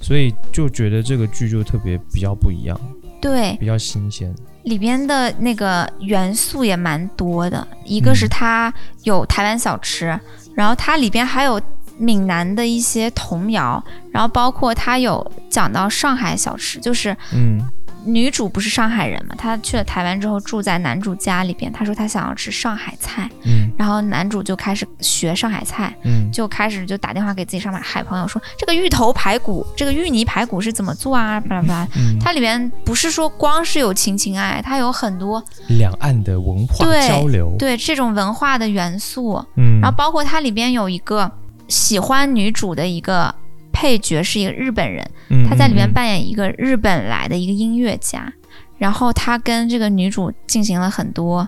[0.00, 2.78] 所以就觉得这个剧就特别比较不一样，
[3.20, 4.34] 对，比较新鲜。
[4.64, 10.18] 里边的那个元素也蛮多的，一个是嗯它有台湾小吃，
[10.54, 11.60] 然后它里边还有
[11.98, 13.82] 闽南的一些童谣，
[14.12, 17.60] 然后包括他有讲到上海小吃，就是嗯。
[18.04, 23.70] 女主不是上海人嘛，她去了台湾之后住在男主家里边，她说她想要吃上海菜，嗯。
[23.76, 26.30] 然后男主就开始学上海菜，嗯。
[26.32, 31.40] 就开始就打电话给自己上海朋友说这个芋头排骨，这个芋泥排骨是怎么做啊？
[31.40, 31.88] 巴拉巴拉。
[31.96, 41.30] 嗯，它里边不是说光是有情情爱，它有很多两岸的文化交流，对这种文化的元素，嗯，然后包括它里边有一个
[41.68, 43.32] 喜欢女主的一个
[43.72, 48.32] 配角是一个日本人，嗯他在里面扮演一个日本来的一个音乐家，
[48.78, 51.46] 然后他跟这个女主进行了很多，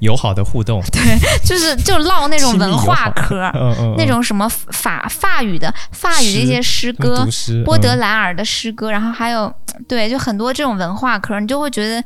[0.00, 7.28] 友好的互动， 对就是就唠那种文化嗑，嗯嗯，那种什么法法语的法语的一些诗嗯歌
[7.64, 9.52] 波德莱尔的诗歌，然后还有
[9.88, 12.02] 对，就很多这种文化课，你就会觉得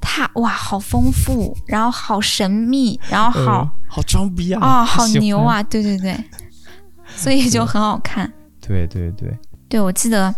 [0.00, 5.40] 他哇好丰富，然后好神秘，然后好嗯好装逼啊，啊、好牛！
[5.40, 6.16] 啊，对对对，
[7.16, 8.32] 所以就很好看。
[8.60, 9.36] 对对对，
[9.68, 10.34] 对我记得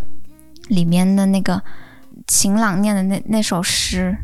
[0.69, 1.61] 里面的那个
[2.27, 4.15] 晴朗念的那那首诗，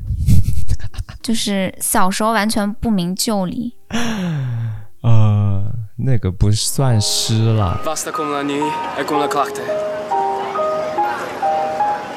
[1.21, 3.75] 就是小时候完全不明就里，
[5.01, 5.63] 呃，
[5.97, 9.61] 那个不算诗了，la nuit et con la clarté.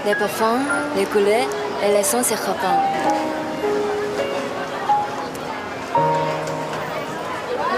[0.06, 0.60] Les parfums,
[0.96, 1.48] les couleurs
[1.82, 2.80] et les sons se répandent.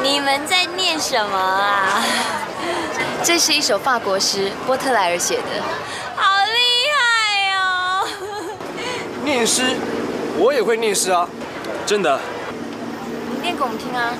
[0.03, 2.03] 你们在念什么啊？
[3.25, 5.43] 这是一首法国诗，波特莱尔写的，
[6.15, 6.61] 好厉
[6.95, 6.99] 害
[7.57, 8.07] 哦！
[9.25, 9.63] 念诗，
[10.39, 11.29] 我也会念诗啊，
[11.85, 12.21] 真的。
[13.31, 14.15] 你念给我们听啊。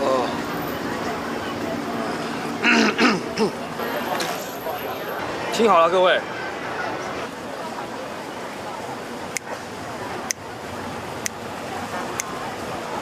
[0.00, 0.26] 哦。
[5.54, 6.20] 听好了，各位。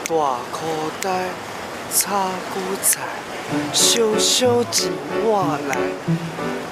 [0.05, 0.15] 大
[0.51, 0.65] 口
[1.03, 1.25] 袋，
[1.91, 3.01] 插骨菜，
[3.73, 4.91] 小小钱
[5.23, 5.75] 我来，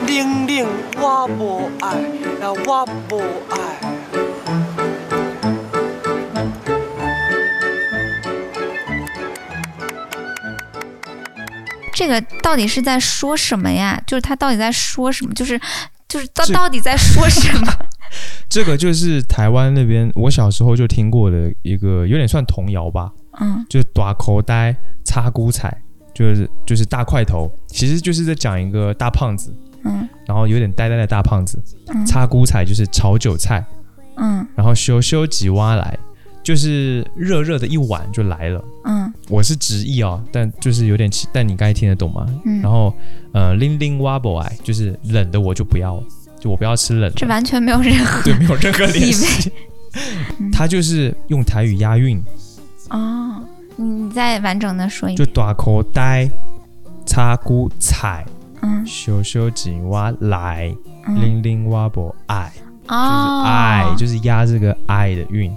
[0.08, 1.96] 冷冷我无爱，
[2.40, 3.58] 呀我无爱。
[11.94, 14.00] 这个到底是在说什么呀？
[14.06, 15.34] 就是他到底在说什么？
[15.34, 15.60] 就是
[16.08, 17.74] 就是他到底在说什么？
[18.48, 23.66] 这个就是台湾那边我小时候就听过的一个，有点算童谣吧，嗯。
[23.70, 25.76] 就是短口袋擦菇彩，
[26.14, 30.08] 就是就是大块头，其实就是在讲一个大胖子，嗯。
[30.26, 32.06] 然后有点呆呆的大胖子，嗯。
[32.06, 33.66] 插菇彩就是炒韭菜，
[34.18, 34.46] 嗯。
[34.56, 35.98] 然后修修几挖来，
[36.44, 38.64] 就是热热的一碗就来了。
[38.86, 39.14] 嗯。
[39.30, 42.26] 我是直译哦，但就是有点奇，但你刚才听得懂吗？
[42.46, 42.94] 嗯，然后
[43.34, 46.02] 呃，零零挖不来，就是冷的我就不要，
[46.40, 49.52] 就我不要吃冷的，这完全没有任何对，没有任何 联系。
[50.40, 50.50] 嗯。
[50.52, 52.24] 他就是用台语押韵，
[52.90, 53.27] 哦。
[53.78, 55.36] 你你再完整的说一遍就遍。
[55.36, 56.30] 大口袋
[57.06, 58.26] 插菇菜，
[58.62, 60.76] 嗯修修几蛙来，
[61.08, 62.52] 嗯零零蛙不爱，
[62.84, 65.56] 就是哦，爱，就是押这个爱的韵。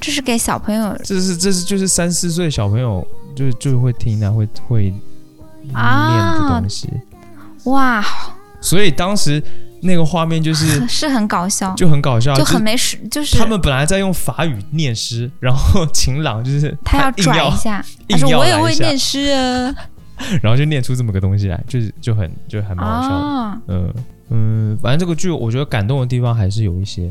[0.00, 4.94] 这是给小朋友这是这是就是三四岁小朋友就就会听啊，会会
[5.64, 6.88] 念的东西。
[7.64, 8.04] 哇，
[8.60, 9.42] 所以当时
[9.82, 19.74] 那个画面就是 是很搞笑，就很搞笑，就就很没实，就是他们本来在用法语念诗，然后晴朗就是他要转一下， 他硬说我也会念诗啊。
[20.42, 23.14] 然后就念出这么个东西来，就是就很就还蛮好笑的。
[23.14, 23.94] 哦，嗯
[24.30, 27.08] 嗯，反正这个剧我觉得感动的地方还是有一些，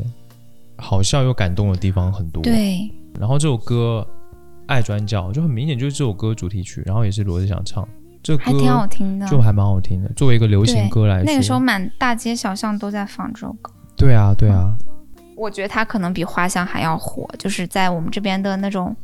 [0.76, 2.80] 好笑又感动的地方很多。，对，
[3.18, 4.06] 然后这首歌
[4.66, 7.88] 《爱转角》就很明显就是这首歌主题曲，然后也是罗志祥唱，
[8.22, 9.26] 这个还挺好听的。
[9.26, 10.08] 就还蛮好听的。
[10.16, 13.72] 作为一个流行歌来说，那个时候满大街小巷都在放这首歌。
[13.96, 14.72] 对啊对啊，
[15.36, 18.94] 我觉得它可能比花香还要火，就是在我们这边的那种，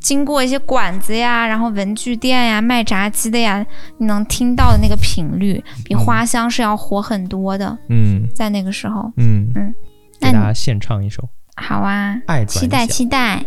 [0.00, 3.64] 经过一些馆子呀，然后文具店呀、卖炸鸡的呀，
[3.98, 7.76] 你能听到的那个频率，比嗯花香是要火很多的。
[7.88, 9.74] 嗯在那个时候，嗯嗯
[10.20, 11.22] 那大家献唱一首
[11.62, 13.44] 《好啊，期待期待。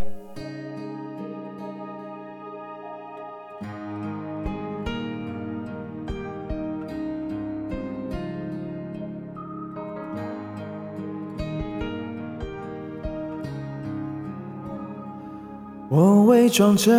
[15.94, 16.90] 我伪装着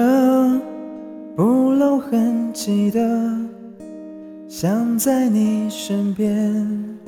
[1.34, 3.00] 不露痕迹的，
[4.46, 6.98] 想在你身边，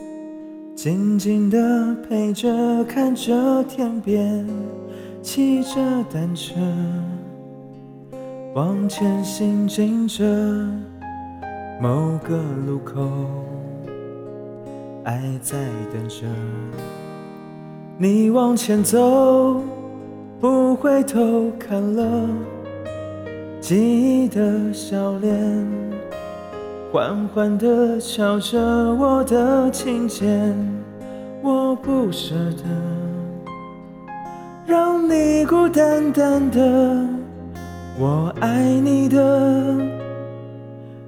[0.75, 4.47] 静静的陪着，看着天边，
[5.20, 5.75] 骑着
[6.11, 6.55] 单车，
[8.55, 10.25] 往前行进着，
[11.83, 12.35] 某个
[12.66, 13.03] 路口，
[15.05, 15.59] 爱在
[15.92, 16.25] 等着。
[17.99, 19.61] 你往前走，
[20.40, 22.29] 不回头看了
[23.61, 23.77] 记
[24.25, 25.66] 忆的笑脸，
[26.92, 30.55] 缓缓地敲着我的琴键，
[31.42, 32.64] 我不舍得
[34.66, 37.09] 让你孤单单的，
[37.99, 39.75] 我爱你的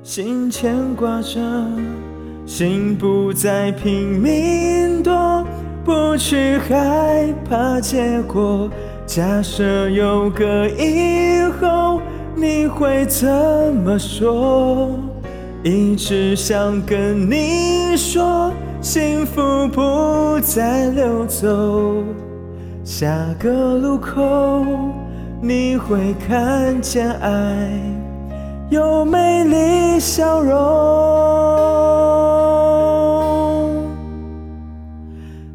[0.02, 1.38] 心牵挂着，
[2.46, 5.44] 心不再拼命躲。
[5.84, 8.68] 不去害怕结果，
[9.06, 12.00] 假设有个以后，
[12.34, 13.26] 你会怎
[13.84, 14.90] 么说？
[15.62, 22.02] 一直想跟你说，幸福不再溜走。
[22.84, 24.64] 下个路口，
[25.40, 27.70] 你会看见爱
[28.70, 30.56] 有美丽笑容。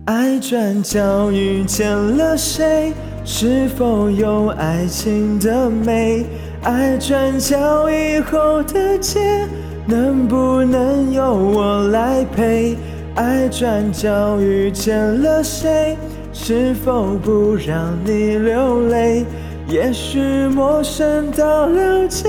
[0.05, 2.93] 爱转角遇见了谁？
[3.23, 6.25] 是否有爱情的美？
[6.63, 9.47] 爱转角以后的街，
[9.85, 12.75] 能不能由我来陪？
[13.15, 15.95] 爱转角遇见了谁？
[16.33, 19.25] 是否不让你流泪？
[19.67, 22.27] 也许陌生到了解，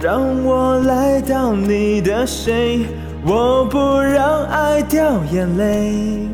[0.00, 2.84] 让我来当你的谁？
[3.24, 6.28] 我不让爱掉眼泪。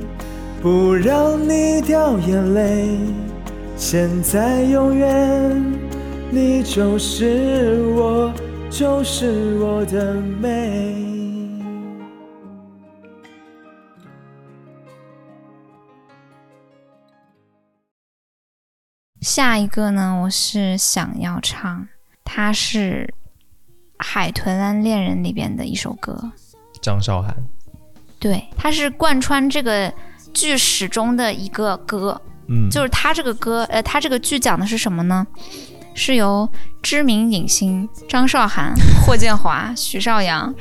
[0.63, 2.97] 不让你掉眼泪，
[3.85, 5.11] 现在永远，
[6.31, 8.33] 你就是我，
[8.71, 10.95] 就是我的美。
[19.21, 21.89] 下一个呢，我是想要唱，
[22.23, 23.13] 它是
[23.99, 26.31] 《海豚湾恋人》里边的一首歌，
[26.81, 27.35] 张韶涵，
[28.21, 29.93] 对，它是贯穿这个
[30.33, 35.27] 剧始终的一个歌，嗯，就是他这个歌，呃，他这个剧讲的是什么呢？
[35.95, 36.49] 是由
[36.83, 38.73] 知名影星张韶涵、
[39.05, 40.55] 霍建华、许绍洋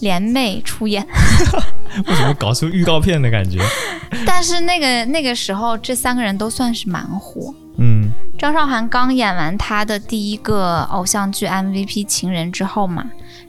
[0.00, 1.04] 联袂出演，
[2.06, 3.58] 为什么搞出预告片的感觉？
[4.24, 7.52] 但是那个那个时候，这三个人都算是蛮火。
[7.78, 13.04] 嗯张韶涵刚演完她的第一个偶像剧 MVP《情人》之后嘛，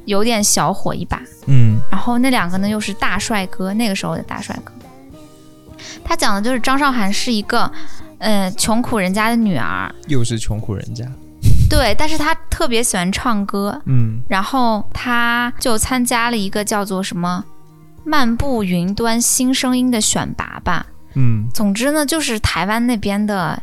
[0.06, 1.22] 有点小火一把。
[1.46, 4.74] 嗯然后那两个呢又是大帅哥，那个时候的大帅哥。
[6.08, 7.70] 他讲的就是张韶涵是一个，
[8.20, 11.06] 呃，穷苦人家的女儿，又是穷苦人家，
[11.70, 14.22] 对，但是她特别喜欢唱歌，嗯。
[14.30, 17.44] 然后她就参加了一个叫做什么
[18.06, 20.86] “漫步云端新声音”的选拔吧。
[21.16, 21.50] 嗯。
[21.54, 23.62] 总之呢，就是台湾那边的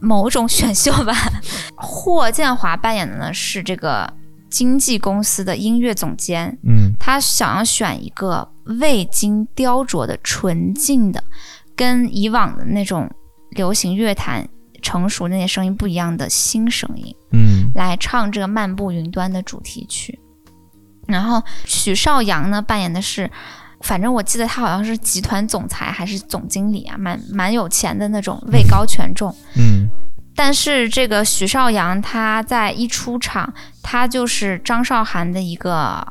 [0.00, 1.14] 某种选秀吧。
[1.76, 4.12] 霍建华扮演的呢是这个
[4.50, 6.92] 经纪公司的音乐总监，嗯。
[6.98, 11.22] 他想要选一个未经雕琢的纯净的，
[11.76, 13.10] 跟以往的那种
[13.50, 14.48] 流行乐坛
[14.82, 20.18] 成熟那些声音不一样的新声音，嗯来唱这个《漫步云端》的主题曲。
[21.06, 23.30] 然后许绍洋呢扮演的是，
[23.80, 29.34] 反正我记得他好像是集团总裁还是总经理啊，蛮蛮有钱的那种，位高权重。
[29.56, 29.88] 嗯
[30.36, 36.04] 但是这个许绍洋他在一出场，他就是张韶涵的一个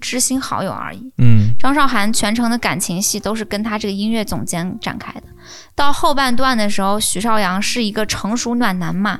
[0.00, 1.12] 知心好友而已。
[1.18, 5.22] 嗯张韶涵全程的感情戏都是跟他这个音乐总监展开的。
[5.74, 9.18] 到后半段的时候，许绍洋是一个成熟暖男嘛，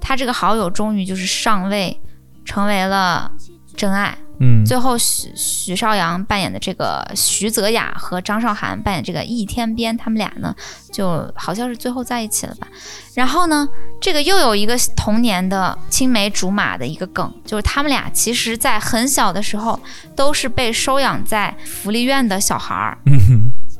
[0.00, 2.00] 他这个好友终于就是上位，
[2.44, 3.30] 成为了
[3.76, 4.16] 真爱。
[4.44, 10.52] 嗯最后许许绍洋扮演的这个徐泽雅和张韶涵扮演这个易天边，他们俩呢
[10.90, 12.66] 就好像是最后在一起了吧。
[13.14, 13.68] 然后呢，
[14.00, 19.78] 这个又有一个童年的青梅竹马的一个梗，就是他们俩其实在很小的时候
[20.16, 22.98] 都是被收养在福利院的小孩儿。
[23.06, 23.16] 嗯，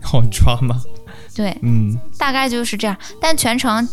[0.00, 0.80] 好抓吗？
[1.34, 2.96] 对，嗯大概就是这样。
[3.20, 3.88] 但全程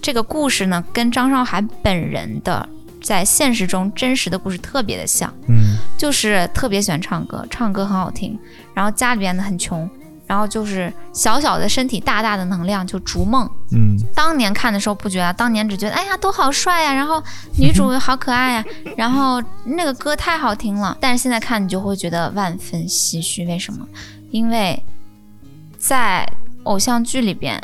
[0.00, 2.68] 这个故事呢，跟张韶涵本人的
[3.02, 5.32] 在现实中真实的故事特别的像。
[5.48, 8.38] 嗯就是特别喜欢唱歌，唱歌很好听，
[8.74, 9.88] 然后家里边呢很穷，
[10.26, 13.48] 然后就是小小的身体，大大的能量，就逐梦。
[13.70, 17.22] 嗯当年看的时候不觉得，当年只觉得哎呀都好帅呀，然后
[17.56, 18.64] 女主 好可爱呀，
[18.96, 20.96] 然后那个歌太好听了。
[21.00, 23.86] 但是现在看你就会觉得万分唏嘘，为什么？
[24.32, 24.82] 因为
[25.78, 26.26] 在
[26.64, 27.60] 偶像剧里边，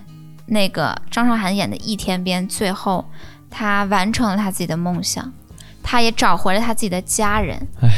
[0.47, 3.05] 那个张韶涵演的一天边，最后
[3.51, 5.33] 他完成了他自己的梦想，
[5.83, 7.67] 他也找回了他自己的家人。
[7.83, 7.89] 唉，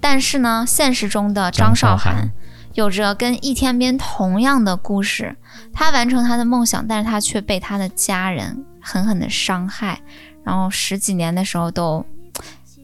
[0.00, 2.30] 但是呢，现实中的张韶涵
[2.74, 5.36] 有着跟易天边同样的故事，
[5.72, 10.00] 他完成他的梦想，但是他却被他的家人狠狠的伤害，
[10.44, 12.04] 然后十几年的时候都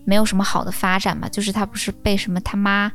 [0.04, 1.28] 没有什么好的发展吧。
[1.28, 2.90] 就是他不是被什么他妈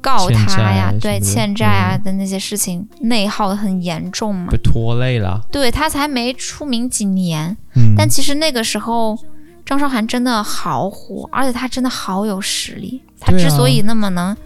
[0.00, 4.58] 告他呀，对欠债啊嗯的那些事情，内耗的很严重嘛被。
[4.58, 5.40] 拖累了。
[5.50, 9.18] 对他才没出名几年，嗯，但其实那个时候
[9.64, 13.02] 张韶涵真的好火，而且她真的好有实力。
[13.20, 14.36] 她之所以那么能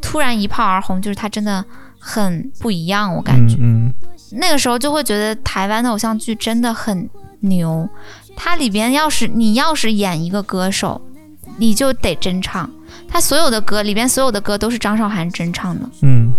[0.00, 1.64] 突然一炮而红，就是她真的
[1.98, 3.14] 很不一样。
[3.14, 3.92] 我感觉、嗯
[4.32, 7.88] 那个时候就会觉得台湾的偶像剧真的很牛。
[8.36, 11.02] 它里边要是你要是演一个歌手，
[11.58, 12.70] 你就得真唱。
[13.10, 15.88] 他所有的歌里边所有的歌都是张韶涵真唱的。
[16.02, 16.32] 嗯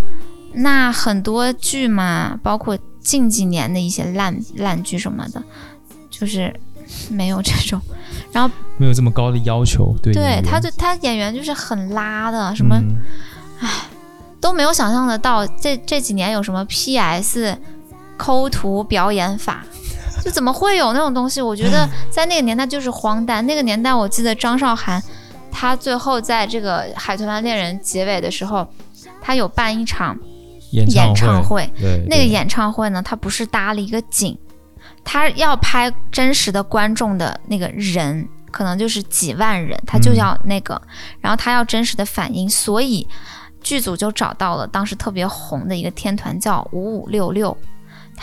[0.54, 5.42] 那很多剧嘛，包括近几年的一些烂烂剧什么的，
[6.10, 6.54] 就是
[7.10, 7.80] 没有这种。
[8.34, 12.96] 然后嗯，没有这么高的要求，对对他就他演员就是很拉的，什么、嗯
[14.42, 15.46] 都没有想象得到。
[15.46, 17.56] 这这几年有什么 PS
[18.18, 19.64] 抠图表演法，
[20.26, 21.40] 就怎么会有那种东西？
[21.40, 23.46] 我觉得 在那个年代就是荒诞。
[23.46, 25.00] 那个年代我记得张韶涵，
[25.52, 28.66] 她最后在这个《海豚湾恋人》结尾的时候，
[29.22, 30.18] 他有办一场
[30.72, 31.70] 演演唱会，
[32.08, 34.38] 那个演唱会呢，他不是搭了一个景，
[35.04, 40.16] 他要拍真实的观众的那个人，可能就是几万人，他就嗯。
[40.16, 40.82] 要那个，
[41.20, 43.08] 然后他要真实的反应，所以
[43.62, 47.56] 剧组就找到了当时特别红的一个天团叫五五六六。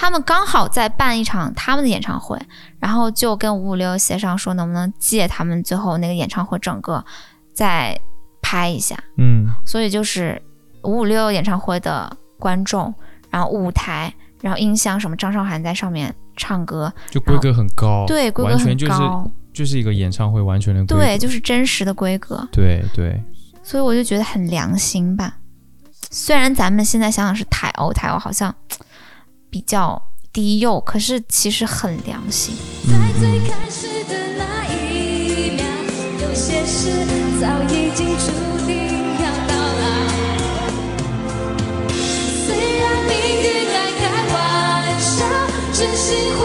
[0.01, 2.41] 他们刚好在办一场他们的演唱会，
[2.79, 7.05] 然后就跟五五六协商说，能不能借他们最后那个演唱会整个
[7.53, 7.99] 再
[8.41, 8.97] 拍一下。
[9.17, 9.49] 嗯。
[9.67, 10.41] 所以就是
[10.85, 12.95] 五五六演唱会的观众，
[13.29, 23.21] 然后舞台，然后音箱什么，张韶涵在上面唱歌，就规格很高，对，规格很高，就是一个演唱会完全的规格，对，就是真实的规格，对对，
[23.65, 25.39] 所以我就觉得很良心吧。
[26.09, 28.55] 虽然咱们现在想想是台欧，台欧好像
[29.51, 30.01] 比较
[30.33, 32.55] 低幼，可是其实很良心。
[32.87, 35.65] 在最开始的那一秒，
[36.23, 36.91] 有些事
[37.41, 38.27] 早已经注
[38.67, 38.77] 定
[39.21, 39.83] 要到来。
[42.47, 44.37] 虽然命运爱开玩
[45.01, 45.17] 笑，
[45.73, 46.41] 真心话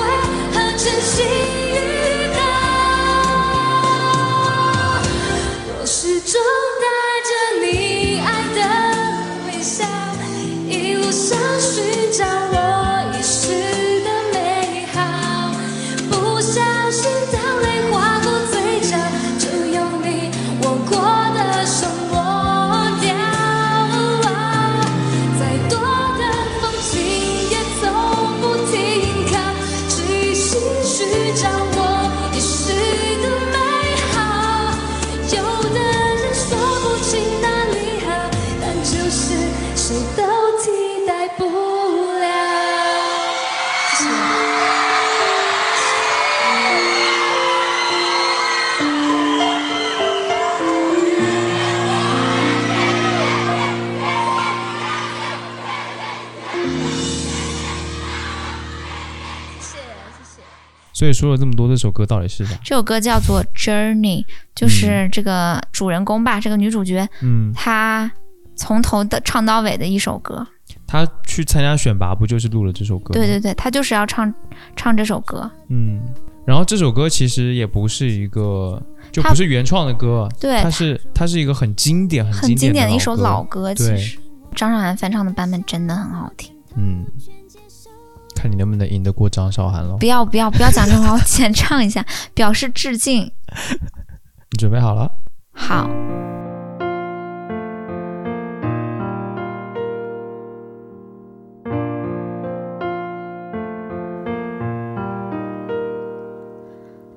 [60.93, 62.55] 所以说了这么多，这首歌到底是啥？
[62.63, 64.23] 这首歌叫做《Journey》，
[64.55, 68.11] 就是这个主人公吧，这个女主角嗯，她
[68.55, 70.47] 从头的唱到尾的一首歌。
[70.87, 73.13] 她去参加选拔不就是录了这首歌？
[73.13, 74.31] 对对对，她就是要唱
[74.75, 75.49] 唱这首歌。
[75.69, 75.99] 嗯，
[76.45, 78.81] 然后这首歌其实也不是一个，
[79.11, 83.73] 就不是原创的歌，对它是它是一个很经典、很经典经典的一首老歌。
[83.73, 84.19] 其实
[84.55, 86.55] 张韶涵翻唱的版本真的很好听。
[86.75, 87.03] 嗯，
[88.43, 90.05] 看你能不能赢得过张韶涵了不。
[90.05, 93.31] 要不要不要讲这种话，我浅唱一下，表示致敬。
[94.51, 95.09] 你准备好了？
[95.53, 95.87] 好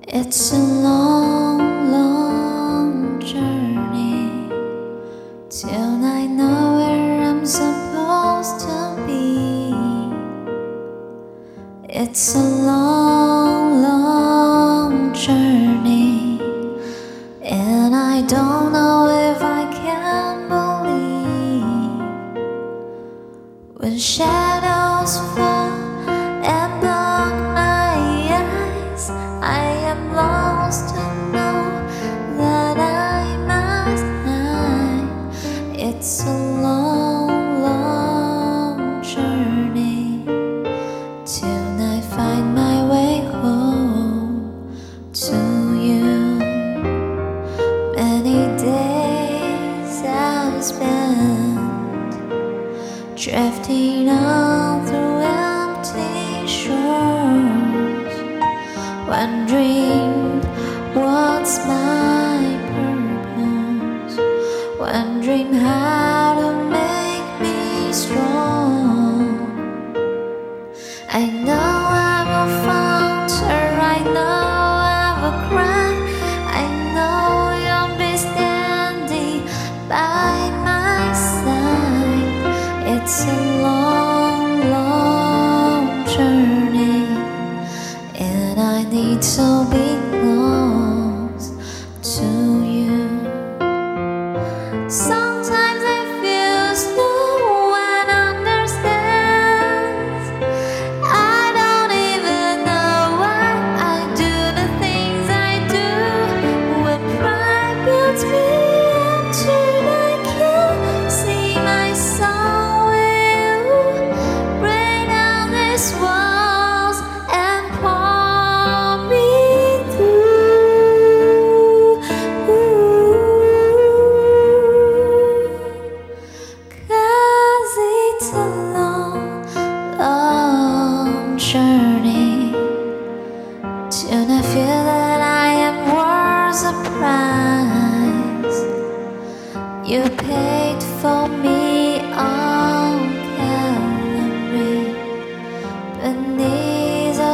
[0.07, 4.49] ，It's a long, long journey
[5.51, 8.76] till I know where I'm supposed to
[11.99, 15.56] It's a long, long journey,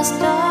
[0.03, 0.41] was done.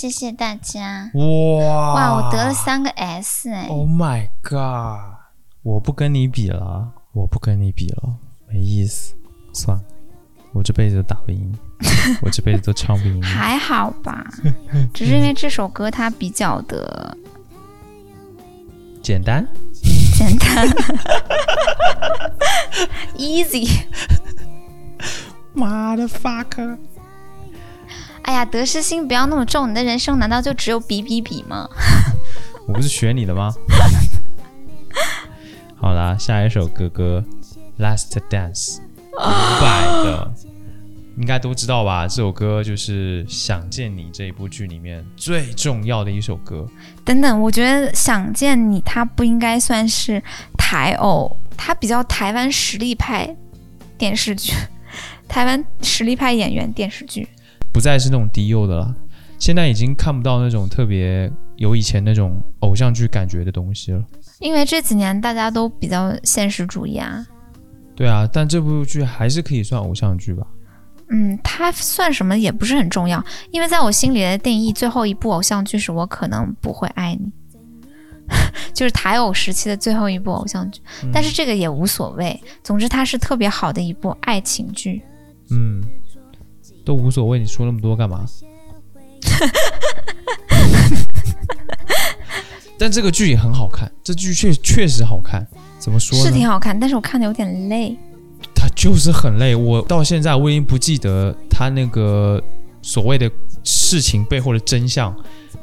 [0.00, 1.10] 谢谢谢大家。
[1.12, 5.18] 哇哇，我得了三个 S 哎，！Oh my god！
[5.62, 8.14] 我不跟你比了，我不跟你比了，
[8.48, 9.14] 没意思，
[9.52, 9.84] 算了，
[10.54, 11.58] 我这辈子都打不赢你，
[12.22, 13.22] 我这辈子都唱不赢你。
[13.22, 14.24] 还好吧，
[14.94, 17.14] 只是因为这首歌它比较的
[19.04, 19.46] 简单，
[20.16, 20.66] 简单，
[23.18, 23.68] easy。
[25.54, 26.78] motherfucker！
[28.30, 31.68] 哎呀，得失心不要那么重，你的人生难道就只有比比比吗？
[32.68, 33.52] 我不是学你的吗？
[35.74, 37.24] 好啦，下一首歌歌
[37.84, 40.32] 《Last Dance》，伍佰的，
[41.18, 42.06] 应该都知道吧？
[42.06, 46.64] 这首歌就是《想见你》这一部剧里面最重要的一首歌。
[47.04, 50.22] 等等，我觉得《想见你》它不应该算是
[50.56, 53.34] 台偶，它比较台湾实力派
[53.98, 54.52] 电视剧，
[55.26, 57.28] 台湾实力派演员电视剧。
[57.72, 58.94] 不再是那种低幼的了，
[59.38, 64.02] 现在已经看不到那种特别有以前那种偶像剧感觉的东西了。
[64.38, 67.26] 因为这几年大家都比较现实主义啊，
[67.94, 70.46] 对啊，但这部剧还是可以算偶像剧吧？
[71.10, 77.30] 嗯，它算什么也不是很重要，因为在我心里的定义，最后一部偶像剧是我可能不会爱你，
[78.72, 80.80] 就是台偶时期的最后一部偶像剧，
[81.12, 85.02] 但是这个也无所谓，总之它是特别好的一部爱情剧。
[85.50, 85.82] 嗯，
[86.90, 88.26] 都无所谓，你说那么多干嘛？
[92.76, 95.46] 但这个剧也很好看，这剧确确实好看。
[95.78, 96.24] 怎么说呢？
[96.24, 97.96] 是挺好看，但是我看的有点累。
[98.52, 99.54] 它就是很累。
[99.54, 102.42] 我到现在我已经不记得他那个
[102.82, 103.30] 所谓的
[103.62, 105.14] 事情背后的真相，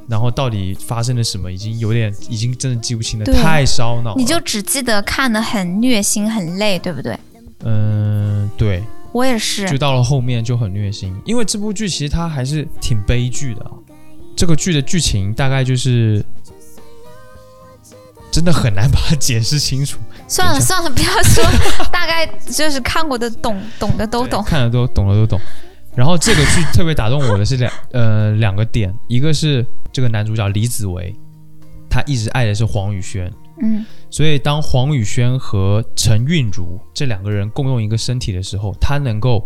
[0.08, 4.16] 然后到底发生了什么，已经有点，已经真的记不清了，太烧脑了。
[4.18, 7.20] 你就只记得看的很虐心、很累，对不对？
[7.66, 8.82] 嗯，对，
[9.18, 13.72] 我也是就，到了后面就很虐心，因为这部剧其实它还是挺悲剧的啊。
[14.36, 16.24] 这个剧的剧情大概就是。
[18.30, 19.98] 真的很难把它解释清楚，
[20.28, 21.44] 算了算了，不要说，
[21.92, 24.44] 大概就是看过的懂懂的都懂。
[24.44, 25.40] 看的都懂的都懂。
[25.96, 31.16] 然后这个剧特别打动我的是两 呃两个点，一个是这个男主角李子维，
[31.90, 33.32] 他一直爱的是黄宇轩，
[33.62, 33.86] 嗯。
[34.10, 39.46] 所以当黄宇轩和陈韵如这两个人共用一个身体的时候，他能够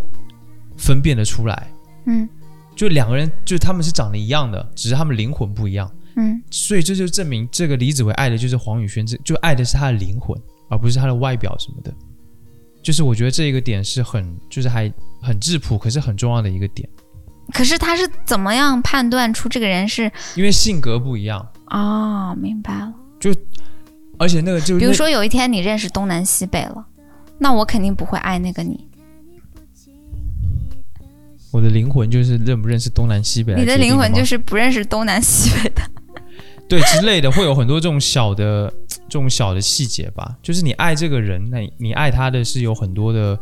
[0.77, 1.67] 分辨得出来，
[2.05, 2.27] 嗯。
[2.73, 10.35] 就两个人就他们是长得一样的，只是他们灵魂不一样，嗯，所以这就证明这个李子维爱的就是黄宇轩，这就爱的是他的灵魂，
[10.69, 11.93] 而不是他的外表什么的。
[12.81, 14.91] 就是我觉得这一个点是很，就是还
[15.21, 16.87] 很质朴，可是很重要的一个点，
[17.53, 20.09] 可是他是怎么样判断出这个人是？
[20.35, 22.91] 因为性格不一样，哦，明白了。
[24.21, 26.85] 而且那个就是比如说有一天你认识东南西北了，
[27.39, 28.87] 那我肯定不会爱那个你。
[31.51, 35.81] 我的灵魂就是认不认识东南西北来你的灵魂就是不认识东南西北的。
[36.69, 38.71] 对之类的，会有很多这种小的
[39.09, 40.37] 这种小的细节吧。
[40.43, 43.37] 就是你爱这个人，那你你爱他的是有很多的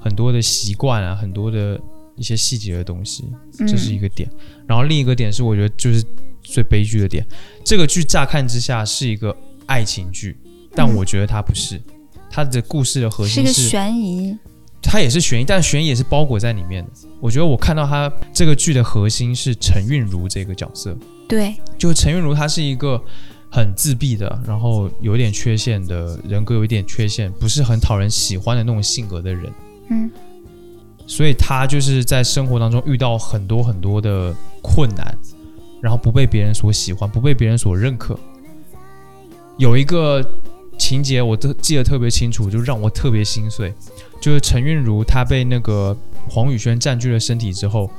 [0.00, 1.80] 很多的习惯啊，很多的
[2.16, 3.32] 一些细节的东西，
[3.66, 4.28] 这是一个点。
[4.66, 6.04] 然后另一个点是，我觉得就是
[6.42, 7.24] 最悲剧的点。
[7.64, 9.34] 这个剧乍看之下是一个
[9.66, 10.36] 爱情剧，
[10.74, 11.80] 但我觉得它不是。
[12.30, 14.36] 它的故事的核是个心是悬疑，
[14.82, 16.90] 它也是悬疑，但悬疑也是包裹在里面的。
[17.20, 20.94] 我觉得我看到它这个剧的核心是陈韵如这个角色，
[21.28, 23.02] 对，就陈韵如她是一个
[23.50, 29.50] 很自闭的，然后有点缺陷的人格，有一点缺陷，不是很讨人喜欢的那种性格的人。
[29.88, 30.10] 嗯，
[31.06, 35.16] 所以她就是在生活当中遇到很多很多的困难，
[35.80, 38.18] 然后不被别人所喜欢，不被别人所认可。
[39.58, 40.22] 有一个
[40.78, 43.72] 情节我都记得特别清楚，就让我特别心碎，
[44.20, 45.96] 就是陈韵如她被那个
[46.28, 47.90] 黄宇轩占据了身体之后，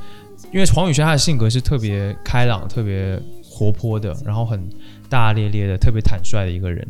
[0.53, 4.70] 因为黄宇轩他的性格是特别开朗、特别活泼的，然后很
[5.10, 6.88] 大大咧咧的、特别坦率的一个人，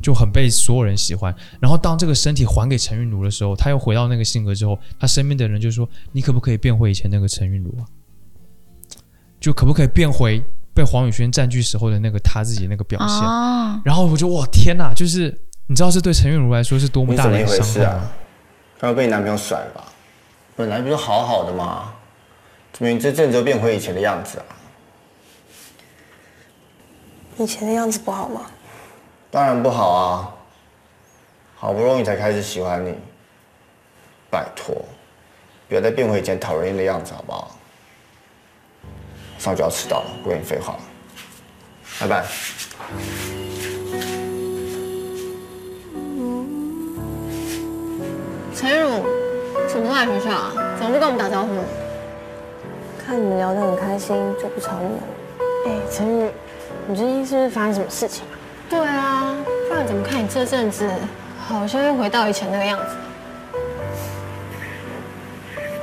[0.00, 1.34] 就很被所有人喜欢。
[1.60, 7.84] 然后当这个身体还给陈韵如的时候，他又回到那个性格之后，他身边的人就说：“你可不可以变回以前那个陈韵如啊？
[9.40, 10.42] 就可不可以变回
[10.76, 15.34] 被黄宇轩占据时候的那个他自己那个表现？”哦，然后我就哇天哪，就是
[15.66, 17.72] 你知道这对陈韵如来说是多么大的一个伤害吗？
[17.72, 18.10] 事啊？
[18.78, 19.84] 该不会被你男朋友甩了吧？
[20.54, 21.94] 本来不是好好的吗？
[22.72, 24.44] 怎么你这阵子又变回以前的样子啊？
[27.38, 28.42] 以前的样子不好吗？
[29.30, 30.32] 当然不好啊！
[31.58, 32.94] 好不容易才开始喜欢你，
[34.30, 34.74] 拜托，
[35.68, 37.50] 不要再变回以前讨人厌的样子好不好？
[39.38, 40.80] 上学要迟到了，不跟你废话了，
[42.00, 42.24] 拜拜。
[48.54, 48.88] 陈如，
[49.68, 50.52] 什么时候来学校啊？
[50.78, 51.54] 怎么不跟我们打招呼？
[53.06, 55.02] 看你们聊得很开心，就不吵你了。
[55.66, 56.30] 哎，陈如，
[56.88, 58.34] 你最近是不是发生什么事情啊？
[58.68, 59.36] 对啊，
[59.68, 60.90] 不然怎么看你这阵子
[61.46, 62.84] 好像又回到以前那个样子？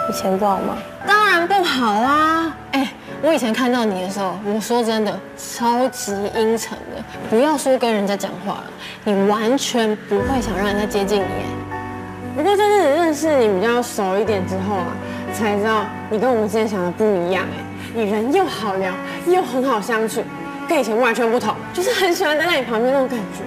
[0.10, 0.78] 以前不好吗？
[1.08, 2.58] 当然不好啊！
[2.72, 2.92] 哎，
[3.26, 8.66] 我以前看到你的时候，我说真的超级阴沉的，不要说跟人家讲话了，
[9.06, 12.36] 你完全不会想让人家接近你。
[12.36, 14.88] 不过这阵子认识你比较熟一点之后啊，
[15.34, 17.64] 才知道你跟我们之前想的不一样哎，
[17.96, 18.94] 你人又好聊，
[19.26, 20.22] 又很好相处，
[20.68, 23.42] 跟以前完全不同，就是很喜欢待在你旁边那种感觉。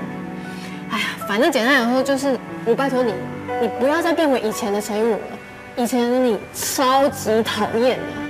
[0.89, 3.13] 哎呀，反正简单来说就是，我拜托你，
[3.61, 5.19] 你不要再变回以前的陈玉了，
[5.77, 8.26] 以前的你超级讨厌的。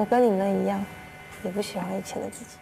[0.00, 0.82] 我跟你们一样，
[1.44, 2.52] 也不喜欢以前的自己。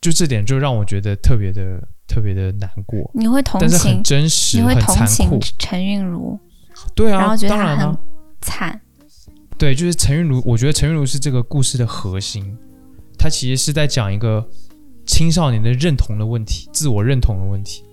[0.00, 5.40] 就这点就让我觉得特别的特别的难过，你会同但是情很，真实，你会同情。
[5.58, 6.38] 陈韵如，
[6.94, 7.98] 对啊，然后觉得她很当然啊，
[8.40, 8.80] 惨。
[9.58, 12.56] 对，就是陈韵如，我觉得陈韵如是这个故事的核心，
[13.18, 14.48] 她其实是在讲一个
[15.04, 17.84] 青少年的认同的问题，自我认同的问题。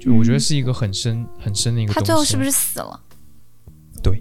[0.00, 2.06] 就我觉得是一个很深很深的一个她东西。
[2.06, 3.00] 最后是不是死了？
[4.02, 4.20] 对？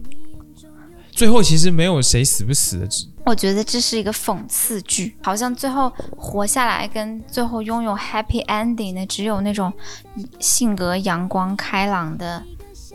[1.20, 2.88] 最后其实没有谁死不死的，
[3.26, 9.74] 我觉得这是一个讽刺剧，好像最后活下来跟最后拥有 happy ending 的只有那种
[10.40, 12.42] 性格阳光开朗的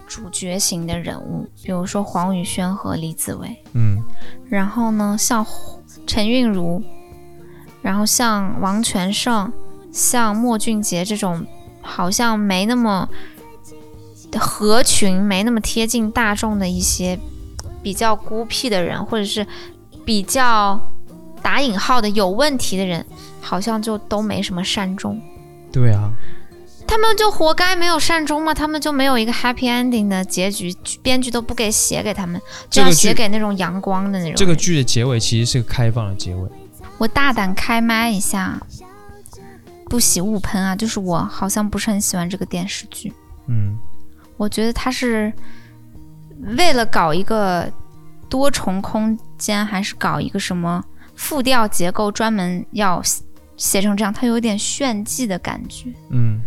[0.06, 3.62] 主角型的人物，比如说黄宇轩和李子维。
[3.74, 4.02] 嗯，
[4.48, 5.44] 然后呢，像
[6.06, 6.82] 陈韵如，
[7.82, 9.52] 然后像王全胜、
[9.92, 11.46] 像莫俊杰这种，
[11.82, 13.06] 好像没那么
[14.38, 17.18] 合群、没那么贴近大众的一些
[17.84, 19.46] 比较孤僻的人，或者是
[20.04, 20.80] 比较
[21.42, 23.04] 打引号的有问题的人，
[23.40, 25.20] 好像就都没什么善终。
[25.70, 26.10] 对啊，
[26.86, 28.54] 他们就活该没有善终吗？
[28.54, 34.36] 他们就没有一个 happy ending 的结局，编剧都不给写给他们，就要写给那种阳光的那种人。
[34.36, 36.48] 这个剧的结尾其实是个开放的结尾。
[36.96, 38.58] 我大胆开麦一下，
[39.90, 40.74] 不喜勿喷啊！
[40.74, 43.12] 就是我好像不是很喜欢这个电视剧，
[43.48, 43.76] 嗯，
[44.36, 45.32] 我觉得它是
[46.56, 47.70] 为了搞一个
[48.28, 50.82] 多重空间，还是搞一个什么
[51.14, 53.02] 复调结构，专门要
[53.56, 55.92] 写成这样，它有点炫技的感觉。
[56.10, 56.40] 嗯，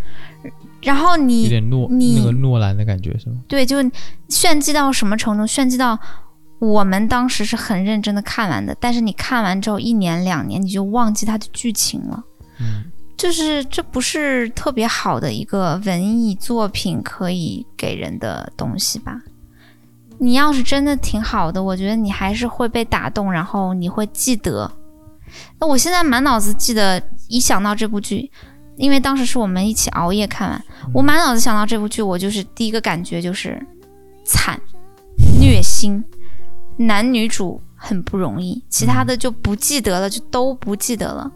[0.82, 3.38] 然后你有点诺你那个诺兰的感觉是吗？
[3.48, 3.78] 对，就
[4.30, 5.48] 炫技到什么程度？
[5.48, 5.98] 炫技到
[6.60, 12.24] 我们当时是很认真的看完的，但是你看完之后一年两年你就忘记它的剧情了。
[12.60, 19.22] 嗯，就是这不是特别好的一个文艺作品可以给人的东西吧？
[20.20, 24.72] 你要是真的挺好的，我觉得你还是会被打动，然后你会记得。
[25.60, 28.32] 那我现在满脑子记得，一想到这部剧，
[28.78, 30.64] 因为当时是我们一起熬夜看完，
[30.94, 33.64] 我满脑子想到这部剧，我就是第一个感觉就是
[34.26, 34.60] 惨、
[35.40, 36.04] 虐心，
[36.78, 41.32] 男女主很不容易，其他的就不记得了，就都不记得了。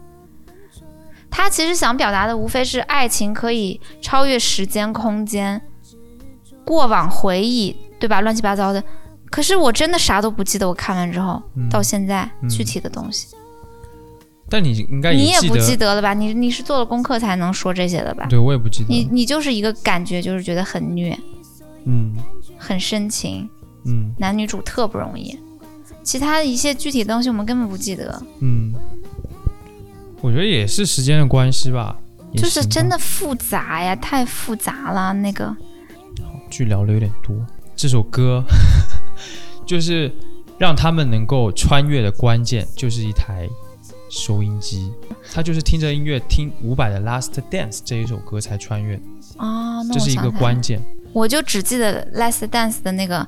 [1.30, 5.60] 他其实想表达的无非是爱情可以超越时间、空间、
[6.64, 8.20] 过往回忆，对吧？
[8.20, 8.82] 乱七八糟的。
[9.30, 13.28] 可是我真的啥都不记得，我看完之后、嗯到现在嗯具体的东西，
[14.50, 16.12] 但你应该你也不记得，了吧？
[16.12, 18.26] 你你是做了功课才能说这些的吧？
[18.28, 18.88] 对我也不记得。
[18.88, 21.16] 你你就是一个感觉，就是觉得很虐、
[21.86, 22.14] 嗯
[22.58, 23.48] 很深情，
[23.86, 25.38] 嗯男女主特不容易。
[26.02, 28.72] 其他的一些具体的东西我们根本不记得，嗯，
[30.20, 31.96] 我觉得也是时间的关系吧。
[32.32, 35.12] 也就是真的复杂呀，太复杂了。
[35.12, 35.54] 那个
[36.50, 37.34] 剧聊的有点多。
[37.82, 38.44] 这首歌
[39.66, 40.08] 就是
[40.56, 43.48] 让他们能够穿越的关键，就是一台
[44.08, 44.92] 收音机。
[45.32, 48.94] 他就是听着音乐，听伍佰的《Last Dance》这一首歌才穿越，
[49.36, 50.80] 哦，那这是一个关键。
[51.12, 53.26] 我就只记得《Last Dance》的那个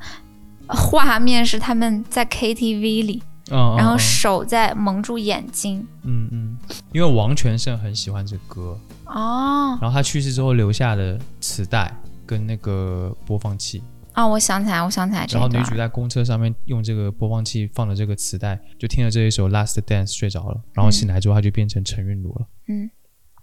[0.68, 3.98] 画面是他们在 KTV 里，嗯，然后嗯。
[3.98, 5.84] 手在蒙住眼睛。
[6.04, 6.56] 嗯嗯，
[6.92, 9.76] 因为王全胜很喜欢这歌，哦。
[9.82, 11.92] 然后他去世之后留下的磁带
[12.24, 13.82] 跟那个播放器，
[14.14, 22.88] 哦，我想起来，我想起来这然后女主在公车上面用这个播放器放的这个磁带，就听了这一首《Last Dance》睡着了，然后醒来之后她就变成陈韵如了，嗯，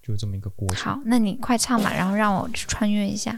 [0.01, 0.77] 就这么一个过程。
[0.77, 3.37] 好，那你快唱吧，然后让我穿越一下。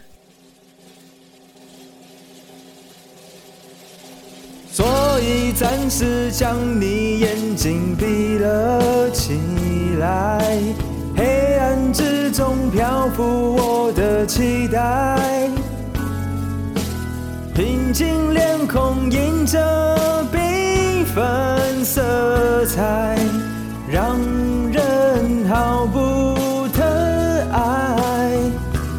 [4.69, 9.39] 所以暂时将你眼睛闭了起
[9.99, 10.59] 来，
[11.15, 15.47] 黑暗之中漂浮我的期待，
[17.55, 23.15] 平静脸孔映着缤纷色彩，
[23.87, 24.17] 让
[24.71, 26.83] 人毫不疼
[27.51, 28.31] 爱。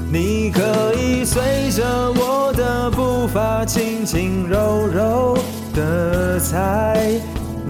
[0.09, 5.37] 你可以随着我的步伐，轻轻柔柔
[5.75, 7.11] 的踩，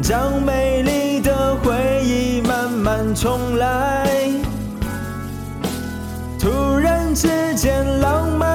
[0.03, 4.07] 将美丽的回忆慢慢重来。
[6.39, 8.54] 突然之间，浪漫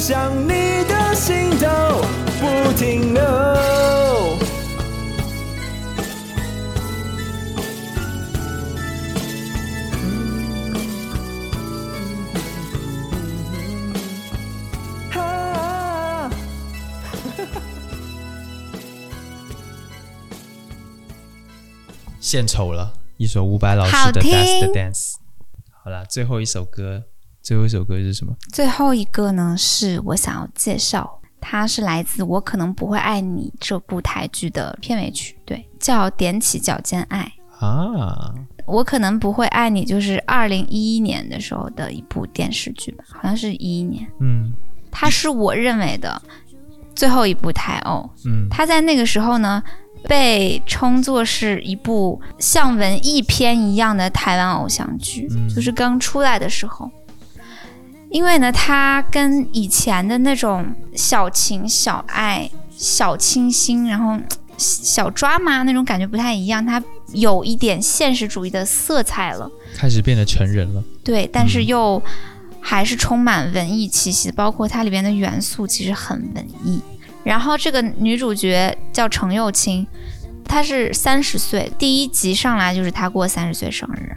[0.00, 2.00] 向你的心头，
[2.40, 3.22] 不停留。
[15.12, 16.30] 啊
[22.18, 25.12] 献丑了，一首伍佰老师的《Dance Dance》。
[25.84, 27.04] 好了，最后一首歌，
[27.50, 28.32] 最后一首歌是什么？
[28.52, 37.32] 最后一个呢，是我想要介绍，它是来自《我可能不会爱你》这部台剧的片尾曲，对，叫《踮起脚尖爱》。
[37.66, 38.32] 啊，
[38.66, 44.06] 我可能不会爱你，就是二零一一年的时候的一部电视剧吧，好像是一一年。
[44.20, 44.52] 嗯
[44.92, 46.22] 它是我认为的
[46.94, 48.08] 最后一部台偶。
[48.26, 49.60] 嗯它在那个时候呢，
[50.04, 56.88] 被称作是一部像文艺片一样的台湾偶像剧，嗯就是刚出来的时候。
[58.10, 64.18] 因为呢，它跟以前的那种小情小爱、小清新，然后
[64.58, 66.82] 小抓马那种感觉不太一样，它
[67.12, 69.48] 有一点现实主义的色彩了。
[69.76, 70.82] 开始变得成人了。
[71.04, 72.02] 对，但是嗯又
[72.60, 76.82] 还是充满文艺气息，包括它里边的元素其实很文艺。
[77.22, 79.86] 然后这个女主角叫程又青，
[80.44, 84.16] 她是三十岁，第一集上来就是她过三十岁生日，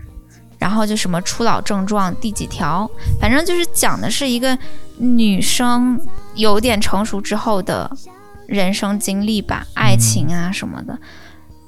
[0.64, 2.90] 然后就什么初老症状第几条，
[3.20, 4.58] 反正就是讲的是一个
[4.98, 6.00] 女生
[6.36, 7.92] 有点成熟之后的
[8.48, 10.98] 人生经历吧，爱情啊什么的，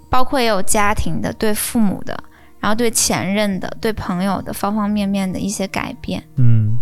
[0.09, 2.17] 包括也有家庭的，对父母的，
[2.61, 6.23] 然后对前任的，对朋友的方方面面的一些改变。
[6.37, 6.77] 嗯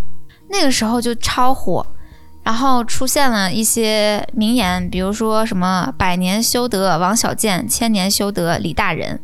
[0.51, 1.83] 那个时候就超火，
[2.43, 9.19] 然后出现了一些名言，比如说什么“百年修得王小贱，千年修得李大人”。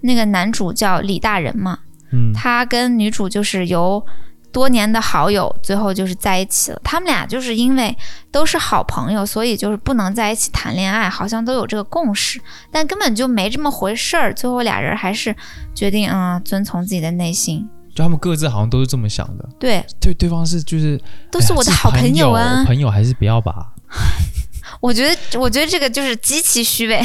[0.00, 1.80] 那个男主叫李大人嘛，
[2.12, 4.04] 嗯他跟女主就是由
[4.52, 6.80] 多年的好友，最后就是在一起了。
[6.82, 7.96] 他们俩就是因为
[8.32, 12.40] 都是好朋友，所以就是不能在一起谈恋爱，好像都有这个共识，
[12.72, 14.34] 但根本就没这么回事儿。
[14.34, 15.34] 最后俩人还是
[15.74, 17.68] 决定，嗯，遵从自己的内心。
[17.94, 21.00] 就他们各自好像都是这么想的，对，对对方是就是
[21.30, 23.74] 都是我的好朋友啊朋朋友还是不要吧。
[24.78, 27.02] 我觉得，我觉得这个就是极其虚伪，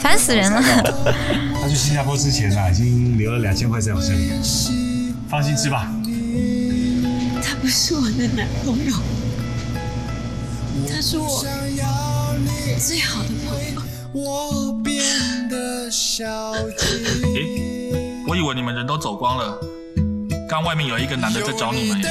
[0.00, 0.62] 烦死人了。
[1.60, 4.30] 他去新加坡之前啊，已经留了两千块在我这里，
[5.28, 5.92] 放心吃吧。
[7.44, 8.94] 他不是我的男朋友，
[10.88, 11.44] 他是我
[12.78, 13.82] 最好的朋友。
[14.14, 15.02] 我变
[15.48, 16.86] 得消极。
[17.34, 19.58] 诶，我以为你们人都走光了，
[20.48, 22.02] 刚外面有一个男的在找你们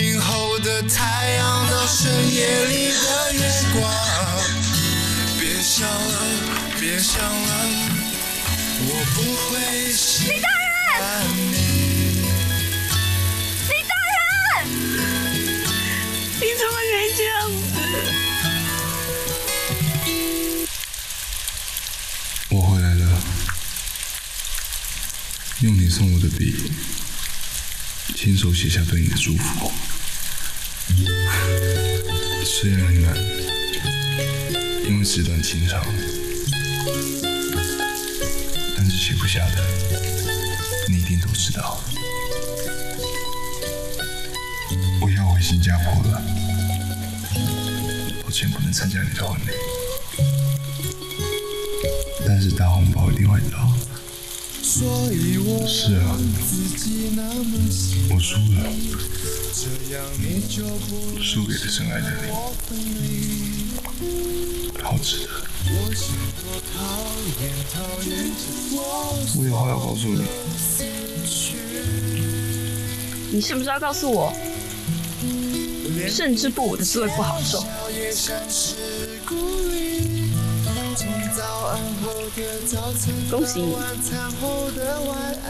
[0.00, 3.82] 明后的太阳到深夜里的月光。
[5.40, 6.22] 别想了，
[6.78, 7.52] 别想了，
[8.80, 10.38] 我不会喜欢
[11.50, 11.56] 你。
[13.66, 14.70] 李大人，
[16.36, 17.66] 你怎么可以这样子？
[22.50, 23.02] 我回来了，
[25.62, 26.70] 用你送我的笔，
[28.20, 29.70] 亲手写下对你的祝福。
[32.44, 33.16] 虽然很难，
[34.84, 35.80] 因为纸短情长，
[38.76, 39.64] 但是写不下的，
[40.88, 41.80] 你一定都知道。
[45.00, 46.20] 我要回新加坡了，
[48.24, 49.52] 抱歉不能参加你的婚礼。
[52.26, 53.77] 但是大红包一定会到。
[54.78, 54.84] 是
[55.94, 56.16] 啊，
[58.10, 58.70] 我输了，
[61.20, 62.06] 输给了深爱的
[62.76, 63.72] 你，
[64.80, 65.30] 好值得。
[69.34, 70.22] 我有话要告诉你，
[73.32, 74.32] 你是不是要告诉我，
[76.08, 77.64] 胜之不武的滋味不好受？
[83.30, 85.48] 恭喜你到晚餐后的晚安。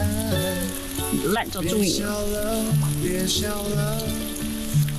[1.11, 2.07] 你烂招注意了。
[2.07, 2.63] 笑了，
[3.01, 3.97] 别笑了，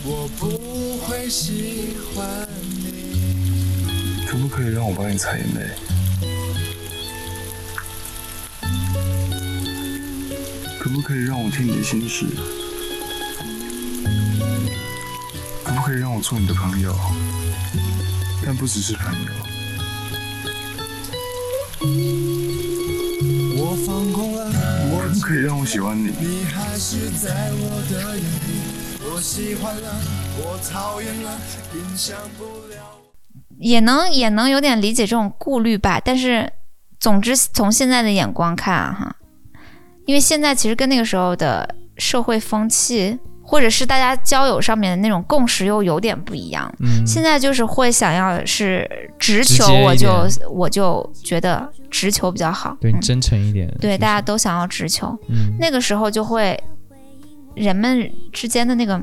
[0.05, 2.49] 我不会喜欢
[2.85, 4.27] 你。
[4.27, 5.71] 可不可以让我帮你擦眼泪？
[10.79, 12.27] 可不可以让我听你的心事？
[15.63, 16.95] 可不可以让我做你的朋友？
[18.45, 19.50] 但不只是朋友。
[25.31, 26.11] 可以让我喜欢你？
[26.19, 29.05] 你还是在我的眼里。
[29.05, 29.89] 我喜欢了，
[30.39, 31.39] 我讨厌了，
[31.73, 32.99] 影响不了。
[33.61, 36.53] 也能也能有点理解这种顾虑吧，但是
[36.99, 39.17] 总之从现在的眼光看啊哈，
[40.05, 43.17] 因为现在其实跟那个时候的社会风气
[43.51, 46.73] 或者是大家交友上面的那种共识又有点不一样。
[46.79, 48.89] 嗯现在就是会想要是
[49.19, 52.77] 直直球，我就我就觉得直球比较好。
[52.81, 53.69] 对真诚一点。
[53.81, 55.19] 对，大家都想要直球。
[55.29, 56.57] 嗯那个时候就会
[57.57, 58.95] 人们之间的那个，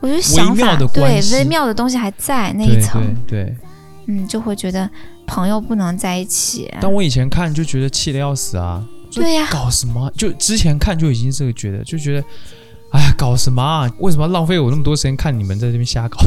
[0.00, 3.14] 我觉得想法对微妙的东西还在那一层。
[3.28, 3.56] 对对。
[4.06, 4.90] 嗯，就会觉得
[5.24, 6.68] 朋友不能在一起。
[6.80, 8.84] 但我以前看就觉得气得要死啊！
[9.14, 10.10] 对呀搞什么？
[10.16, 12.24] 就之前看就已经这个觉得，就觉得，
[12.92, 13.90] 哎呀，搞什么啊？
[13.98, 16.18] 为什么要浪费我那么多时间看你们在这边瞎搞？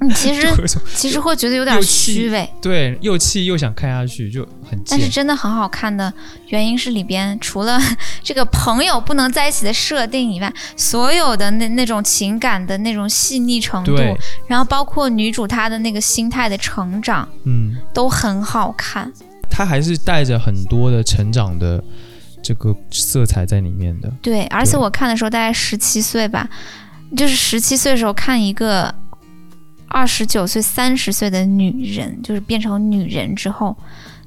[0.00, 0.46] 嗯，其实
[0.94, 5.08] 其实会觉得有点虚伪，对，又气又想看下去，就很但是。
[5.08, 6.12] 真的很好看的
[6.48, 7.80] 原因是里边除了
[8.22, 13.96] 这个朋友不能在一起的设定以外，所有的那那种情感的那种细腻程度，
[14.46, 19.10] 然后包括女主她的那个心态的成长，嗯，都很好看。
[19.48, 21.82] 她还是带着很多的成长的
[22.46, 24.08] 这个色彩在里面的。
[24.22, 26.48] 对，而且我看的时候大概十七岁吧，
[27.16, 28.94] 就是十七岁的时候看一个
[29.88, 33.76] 二十九岁、三十岁的女人，就是变成女人之后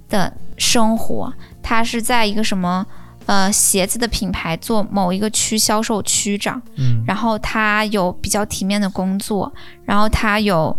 [0.09, 1.33] 的生活。
[1.63, 2.85] 她是在一个什么
[3.25, 9.49] 呃鞋子的品牌做某一个区销售区长，嗯然后她有比较体面的工作，
[9.85, 10.77] 然后她有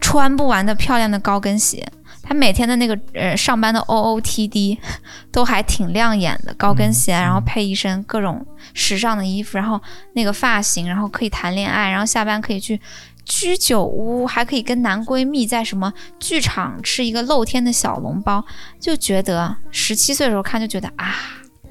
[0.00, 1.86] 穿不完的漂亮的高跟鞋。
[2.28, 4.76] 他每天的那个呃上班的 OOTD
[5.32, 9.80] 都还挺亮眼的，高跟鞋，然后配一身各种时尚的衣服，然后
[10.12, 12.78] 那个发型，然后可以谈恋爱，然后下班可以去
[13.24, 18.44] 居酒屋，还可以跟男闺蜜在什么剧场吃一个露天的小笼包，
[18.78, 21.14] 就觉得十七岁的时候看就觉得啊，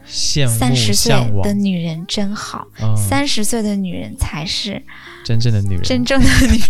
[0.10, 2.98] 羡慕三十岁的女人真好，嗯。
[2.98, 4.82] 三十岁的女人才是
[5.24, 6.70] 真正的女人，真正的女人，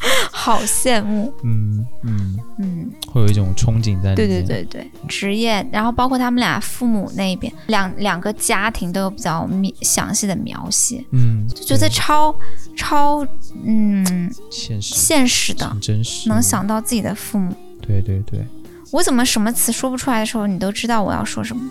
[0.32, 1.32] 好羡慕。
[1.44, 4.46] 嗯嗯嗯，会有一种憧憬在里对面。
[4.46, 12.34] 对对对，职业，然后包括他们俩父母那边，两两个家庭都有比较密详细的描写，嗯，就觉得超
[12.76, 13.26] 超
[13.64, 17.54] 嗯现实现实的，很真实，能想到自己的父母。
[17.82, 18.44] 对对对
[18.92, 21.70] 我怎么什么词说不出来的时候，你都知道我要说什么？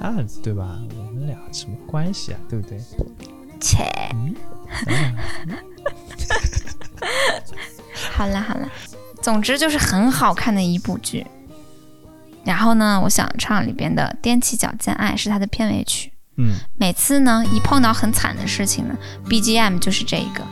[0.00, 0.78] 啊，对吧？
[0.98, 2.40] 我们俩什么关系啊？
[2.48, 2.80] 对不对？
[3.60, 3.84] 切，
[4.16, 4.34] 嗯
[8.12, 8.68] 好啦好啦，
[9.22, 11.26] 总之就是很好看的一部剧。
[12.44, 16.12] 然后呢，我想唱里边的《踮起脚尖爱》是它的片尾曲。
[16.36, 18.96] 嗯，每次呢，一碰到很惨的事情呢
[19.28, 20.42] ，BGM 就是这个。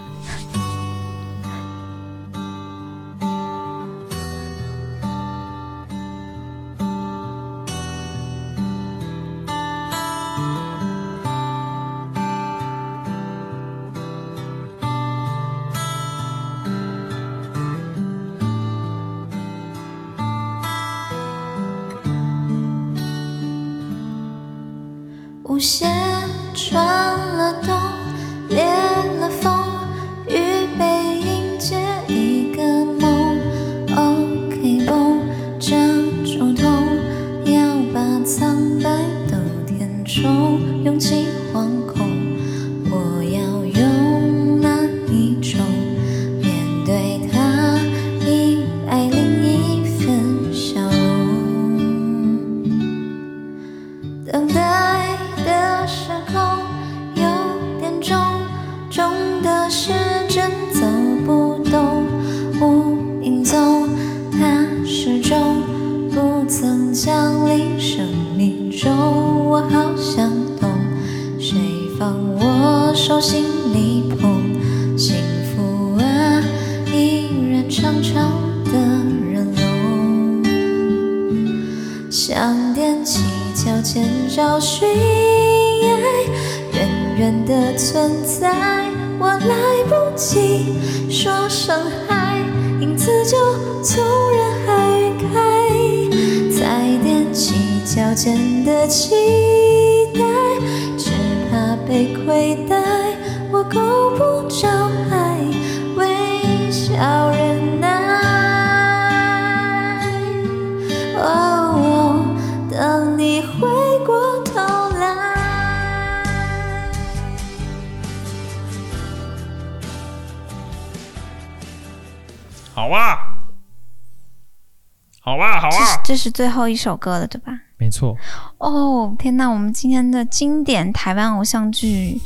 [126.30, 127.52] 最后一首歌了，对吧？
[127.76, 128.16] 没错。
[128.58, 132.20] 哦，天呐，我们今天的经典台湾偶像剧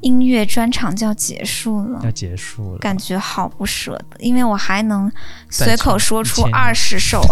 [0.00, 5.10] 音乐专场就要结束了，要结束了，感觉好不舍得，因为我还能
[5.48, 7.22] 随口说出二十首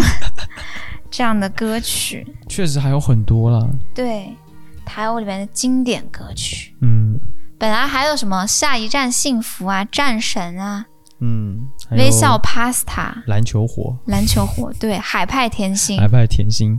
[1.11, 3.69] 这样的歌曲，确实还有很多了。
[3.95, 4.35] 对，
[4.85, 6.75] 台偶里面的经典歌曲。
[6.81, 7.19] 嗯
[7.59, 10.87] 本来还有什么下一站幸福啊、战神啊、
[11.19, 16.79] 嗯，微笑 Pasta、篮球火，篮球火，对，海派甜心海，派甜心。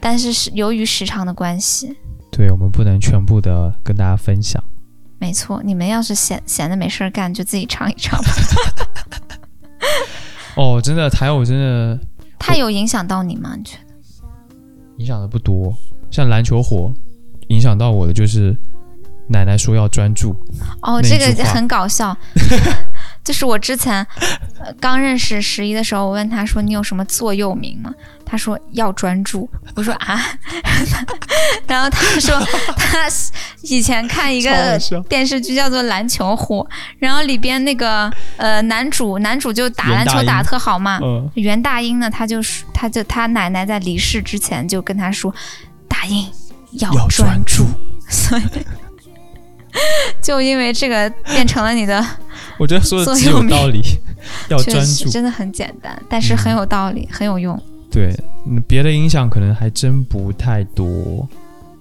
[0.00, 1.96] 但是是由于时长的关系，
[2.30, 4.62] 对我们不能全部的跟大家分享。
[5.18, 8.30] 没错，你们要是闲闲的没事儿干，就自己唱一唱吧。
[10.56, 11.98] 哦，真的台偶真的
[12.38, 13.54] 它有影响到你吗？
[13.56, 13.82] 你觉得？
[14.98, 15.74] 影响的不多，
[16.10, 16.92] 像篮球火
[17.48, 18.56] 影响到我的就是
[19.28, 20.34] 奶奶说要专注。
[20.82, 22.16] 哦，这个很搞笑。
[23.28, 23.96] 就是我之前、
[24.58, 27.92] 呃刚认识十一的时候，我问他说：“你有什么座右铭吗？”
[28.24, 30.18] 他说：“要专注。”我说：“啊。
[31.68, 32.40] ”然后他说
[32.74, 33.06] 他
[33.62, 34.78] 以前看一个
[35.10, 36.66] 电视剧叫做《篮球火》，
[36.98, 40.98] 然后里边那个呃男主男主就打篮球打英特好嘛。
[41.02, 45.34] 嗯袁大英呢，他就是他就他奶奶在离世之前就跟他说
[45.86, 46.26] ：“大英
[46.80, 47.66] 要专注。
[48.08, 48.42] 所以
[50.22, 52.04] 就因为这个变成了你的
[52.58, 53.82] 我觉得说的座右铭极有道理，
[54.50, 55.08] 要专注。
[55.08, 57.60] 真的很简单，但是很有道理，很有用。
[57.90, 58.12] 对，
[58.46, 61.26] 嗯别的影响可能还真不太多。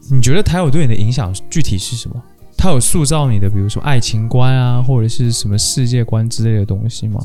[0.10, 2.16] 你觉得台偶对你的影响具体是什么？
[2.58, 7.20] 它有塑造你的，比如说爱情观啊，或者是什么世界观之类的东西吗？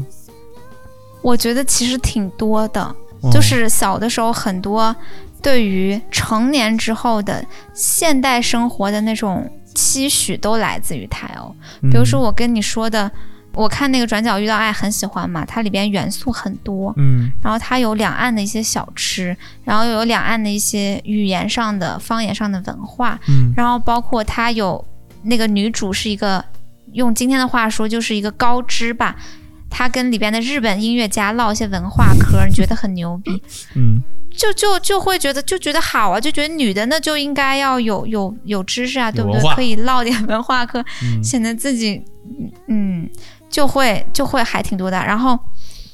[1.22, 2.82] 我觉得其实挺多的，
[3.20, 4.94] 哦就是小的时候很多
[5.40, 11.54] 对于成年之后的现代生活的那种期许都来自于台欧。
[11.82, 13.10] 比如说我跟你说的，
[13.54, 17.30] 我看那个《转角遇到爱》很喜欢嘛，它里边元素很多，嗯。
[17.42, 23.52] 然后它有两岸的一些小吃，然后有两岸的一些语言上的、方言上的文化，嗯。
[23.56, 24.84] 然后包括它有
[25.22, 26.44] 那个女主是一个，
[26.92, 29.16] 用今天的话说就是一个高知吧，
[29.68, 33.42] 她跟里边的日本音乐家唠一些文化嗑，你觉得很牛逼，
[33.74, 34.02] 嗯。
[34.34, 39.54] 就就就会觉得就觉得好啊，就觉得女的那就应该要有有有知识啊，对不对？
[39.54, 41.22] 可以唠点文化课，嗯。
[41.22, 42.02] 显得自己
[42.66, 43.06] 嗯
[43.52, 44.98] 就会就会还挺多的。
[44.98, 45.38] 然后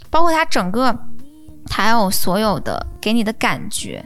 [0.08, 0.96] 包括它整个
[1.68, 4.02] 还有所有的给你的感觉，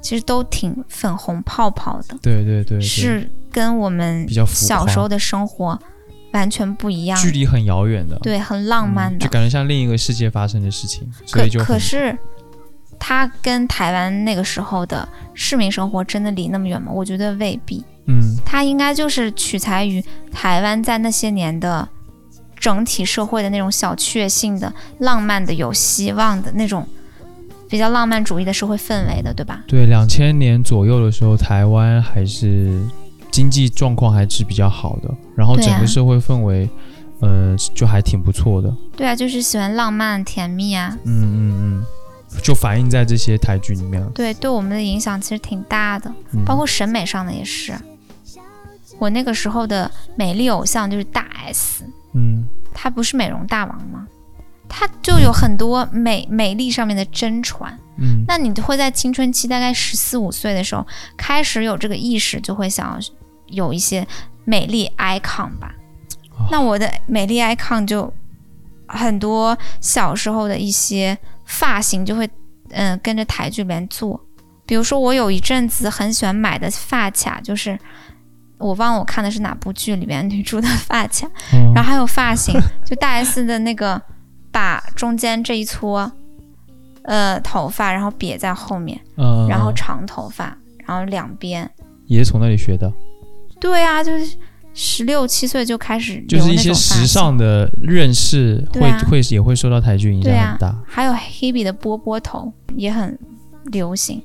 [0.00, 5.78] 其实都挺粉红泡泡的，对对对对，是跟我们小时候的生活
[6.32, 9.30] 完全不一样，距离很遥远的，对，很浪漫的就。
[9.30, 12.18] 感觉像另一个世界发生的事情，所可以就很可是，
[12.98, 16.90] 它跟台湾那个时候的市民生活真的离那么远吗？
[16.90, 17.84] 我觉得未必。
[18.06, 21.88] 嗯它应该就是取材于台湾在那些年的
[22.56, 26.86] 整体社会的那种小确幸的、浪漫的、有希望的那种
[27.68, 29.62] 比较浪漫主义的社会氛围的，对吧？
[29.66, 32.80] 对两千年左右的时候，台湾还是
[33.30, 36.68] 经济状况还是比较好的，然后整个社会氛围，
[37.20, 38.74] 呃，就还挺不错的。
[38.96, 40.96] 对啊，就是喜欢浪漫、甜蜜啊。
[41.04, 41.84] 嗯嗯嗯，
[42.42, 44.10] 就反映在这些台剧里面了。
[44.14, 47.74] 对，对我们的影响其实挺大的，嗯包括审美上的也是。
[49.00, 51.84] 我那个时候的美丽偶像就是大 S，
[52.14, 54.06] 嗯他不是美容大王吗？
[54.68, 57.78] 他就有很多美美丽上面的真传。
[57.96, 60.84] 嗯那你会在青春期大概十四五岁的时候
[61.16, 62.98] 开始有这个意识，就会想要
[63.46, 64.06] 有一些
[64.44, 65.74] 美丽 icon 吧。
[66.50, 68.12] 那我的美丽 icon 就
[68.88, 72.28] 很多小时候的一些发型就会
[72.70, 74.20] 嗯、跟着台剧里面做，
[74.66, 77.78] 比如说我有一阵子很喜欢买的发卡，就是
[78.58, 84.00] 我忘了我看的是哪部剧里面女主的发卡，嗯然后还有发型，就大 S 的那个
[84.50, 86.10] 把中间这一撮
[87.02, 91.68] 呃头发，然后别在后面，嗯，然后长头发，然后两边，
[92.06, 92.92] 也是从那里学的，
[93.60, 94.36] 对啊，就是
[94.72, 103.18] 十六七岁就开始就是一些时尚的认识会、啊会也会受到台剧影响很大。，还有 Hebe 的波波头也很
[103.66, 104.22] 流行。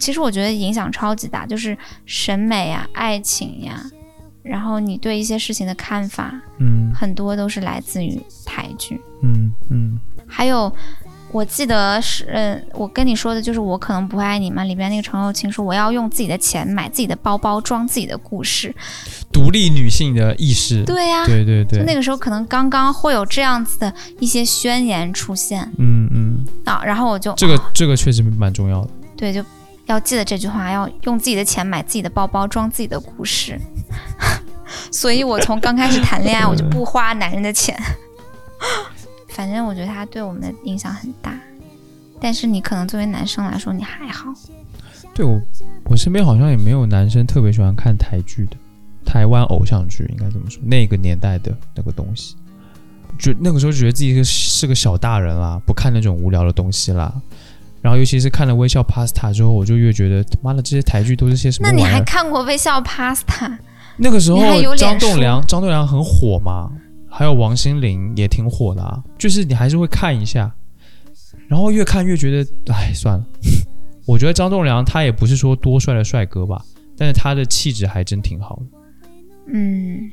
[0.00, 3.80] 其实我觉得影响超级大，就是审美呀、爱情呀，
[4.42, 9.00] 然后你对一些事情的看法，嗯很多都是来自于台剧。
[9.22, 10.72] 嗯嗯还有，
[11.32, 18.74] 我记得是，呃，我跟你说的就是《我可能不会爱你》嘛，里边那个程又青说我要用自己的钱买自己的包包，装自己的故事。
[19.32, 20.84] 独立女性的意识。
[20.84, 28.90] 对呀、对对对，就那个时候可能刚刚会有这样子的一些宣言出现嗯嗯，啊，然后我就这个这个确实蛮重要的。
[29.16, 29.44] 对，就
[29.90, 33.60] 要记得这句话，要用自己的钱买自己的包包，装自己的故事。
[34.92, 37.76] 所以我从刚开始谈恋爱，我就不花男人的钱。
[39.28, 41.32] 反正我觉得他对我们的影响很大，
[42.20, 44.32] 但是你可能作为男生来说，你还好。
[45.14, 45.40] 对我
[45.84, 48.56] 我身边好像也没有男生特别喜欢看台剧的，
[49.04, 52.36] 台湾偶像剧应该怎么说，那个年代的那个东西，
[53.18, 57.12] 就那个时候觉得自己是个小大人啦，不看那种无聊的东西啦。
[57.82, 62.00] 然后尤其是看了《微笑 Pasta》之后，我就越觉得他妈的这些台剧都是些什么那你还。
[62.02, 63.24] 看过《微笑 Pasta》？
[63.96, 64.38] 那个时候
[64.76, 66.70] 张栋梁张栋梁很火嘛，
[67.08, 70.50] 还有王心凌也挺火的啊，就是你还是会看一下，
[71.48, 73.24] 然后越看越觉得，哎，算了。
[74.06, 76.64] 我觉得张栋梁他也不是说多帅的帅哥吧，
[76.96, 78.78] 但是他的气质还真挺好的，
[79.52, 80.10] 嗯，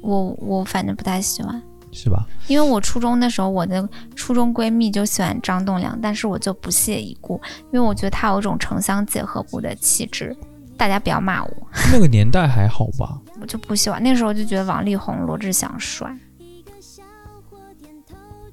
[0.00, 1.62] 我我反正不太喜欢，
[1.96, 2.26] 是吧？
[2.46, 7.40] 因为我初中的时候，我的初中闺蜜就喜欢张栋梁，但是我就不屑一顾，
[7.72, 10.36] 因为我觉得他有一种城乡结合部的气质。
[10.76, 11.50] 大家不要骂我，
[11.90, 13.16] 那个年代还好吧？
[13.40, 14.02] 我就不喜欢。
[14.02, 16.14] 那时候就觉得王力宏、罗志祥帅，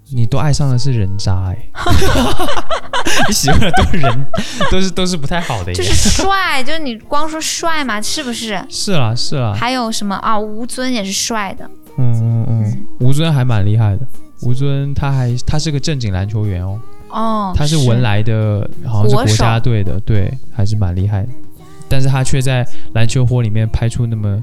[0.09, 1.57] 你都爱上的是人渣哎、
[3.27, 4.25] 你喜欢的都是人，
[4.71, 5.73] 都是都是不太好的。
[5.73, 8.63] 就是帅，就是你光说帅嘛，是不是？
[8.69, 10.39] 是啦是啦，还有什么啊？
[10.39, 14.05] 吴尊也是帅的，嗯嗯嗯，吴尊还蛮厉害的。
[14.41, 16.79] 吴尊他还他是个正经篮球员哦，
[17.09, 21.29] 哦，他是文莱的，好像是国家队的，对，还是蛮厉害的。
[21.87, 24.41] 但是他却在篮球火里面拍出那么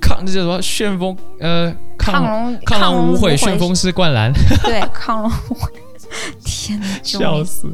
[0.00, 4.32] 抗这叫什么旋风呃抗龙亢狼无悔，亢龙无悔旋风式灌篮，
[4.62, 5.72] 对，抗龙无悔。
[6.44, 7.68] 天哪， 笑死！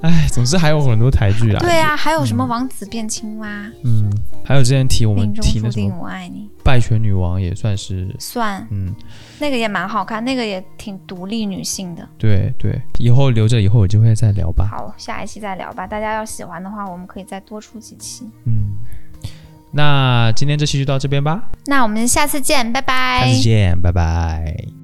[0.00, 1.58] 哎，总之还有很多台剧啊。
[1.60, 3.46] 对啊，还有什么王子变青蛙？
[3.84, 4.10] 嗯，
[4.44, 8.94] 还有之前提我们命中提那什注定我爱你，拜权女王也算是，算，嗯，
[9.38, 12.08] 那个也蛮好看，那个也挺独立女性的。
[12.18, 14.66] 对对，以后留着以后有机会再聊吧。
[14.70, 15.86] 好，下一期再聊吧。
[15.86, 18.24] 大家要喜欢的话，我们可以再多出几期。
[18.46, 18.78] 嗯，
[19.72, 23.26] 那今天这期就到这边吧，那我们下次见，拜拜。
[23.28, 24.83] 下次见，拜拜。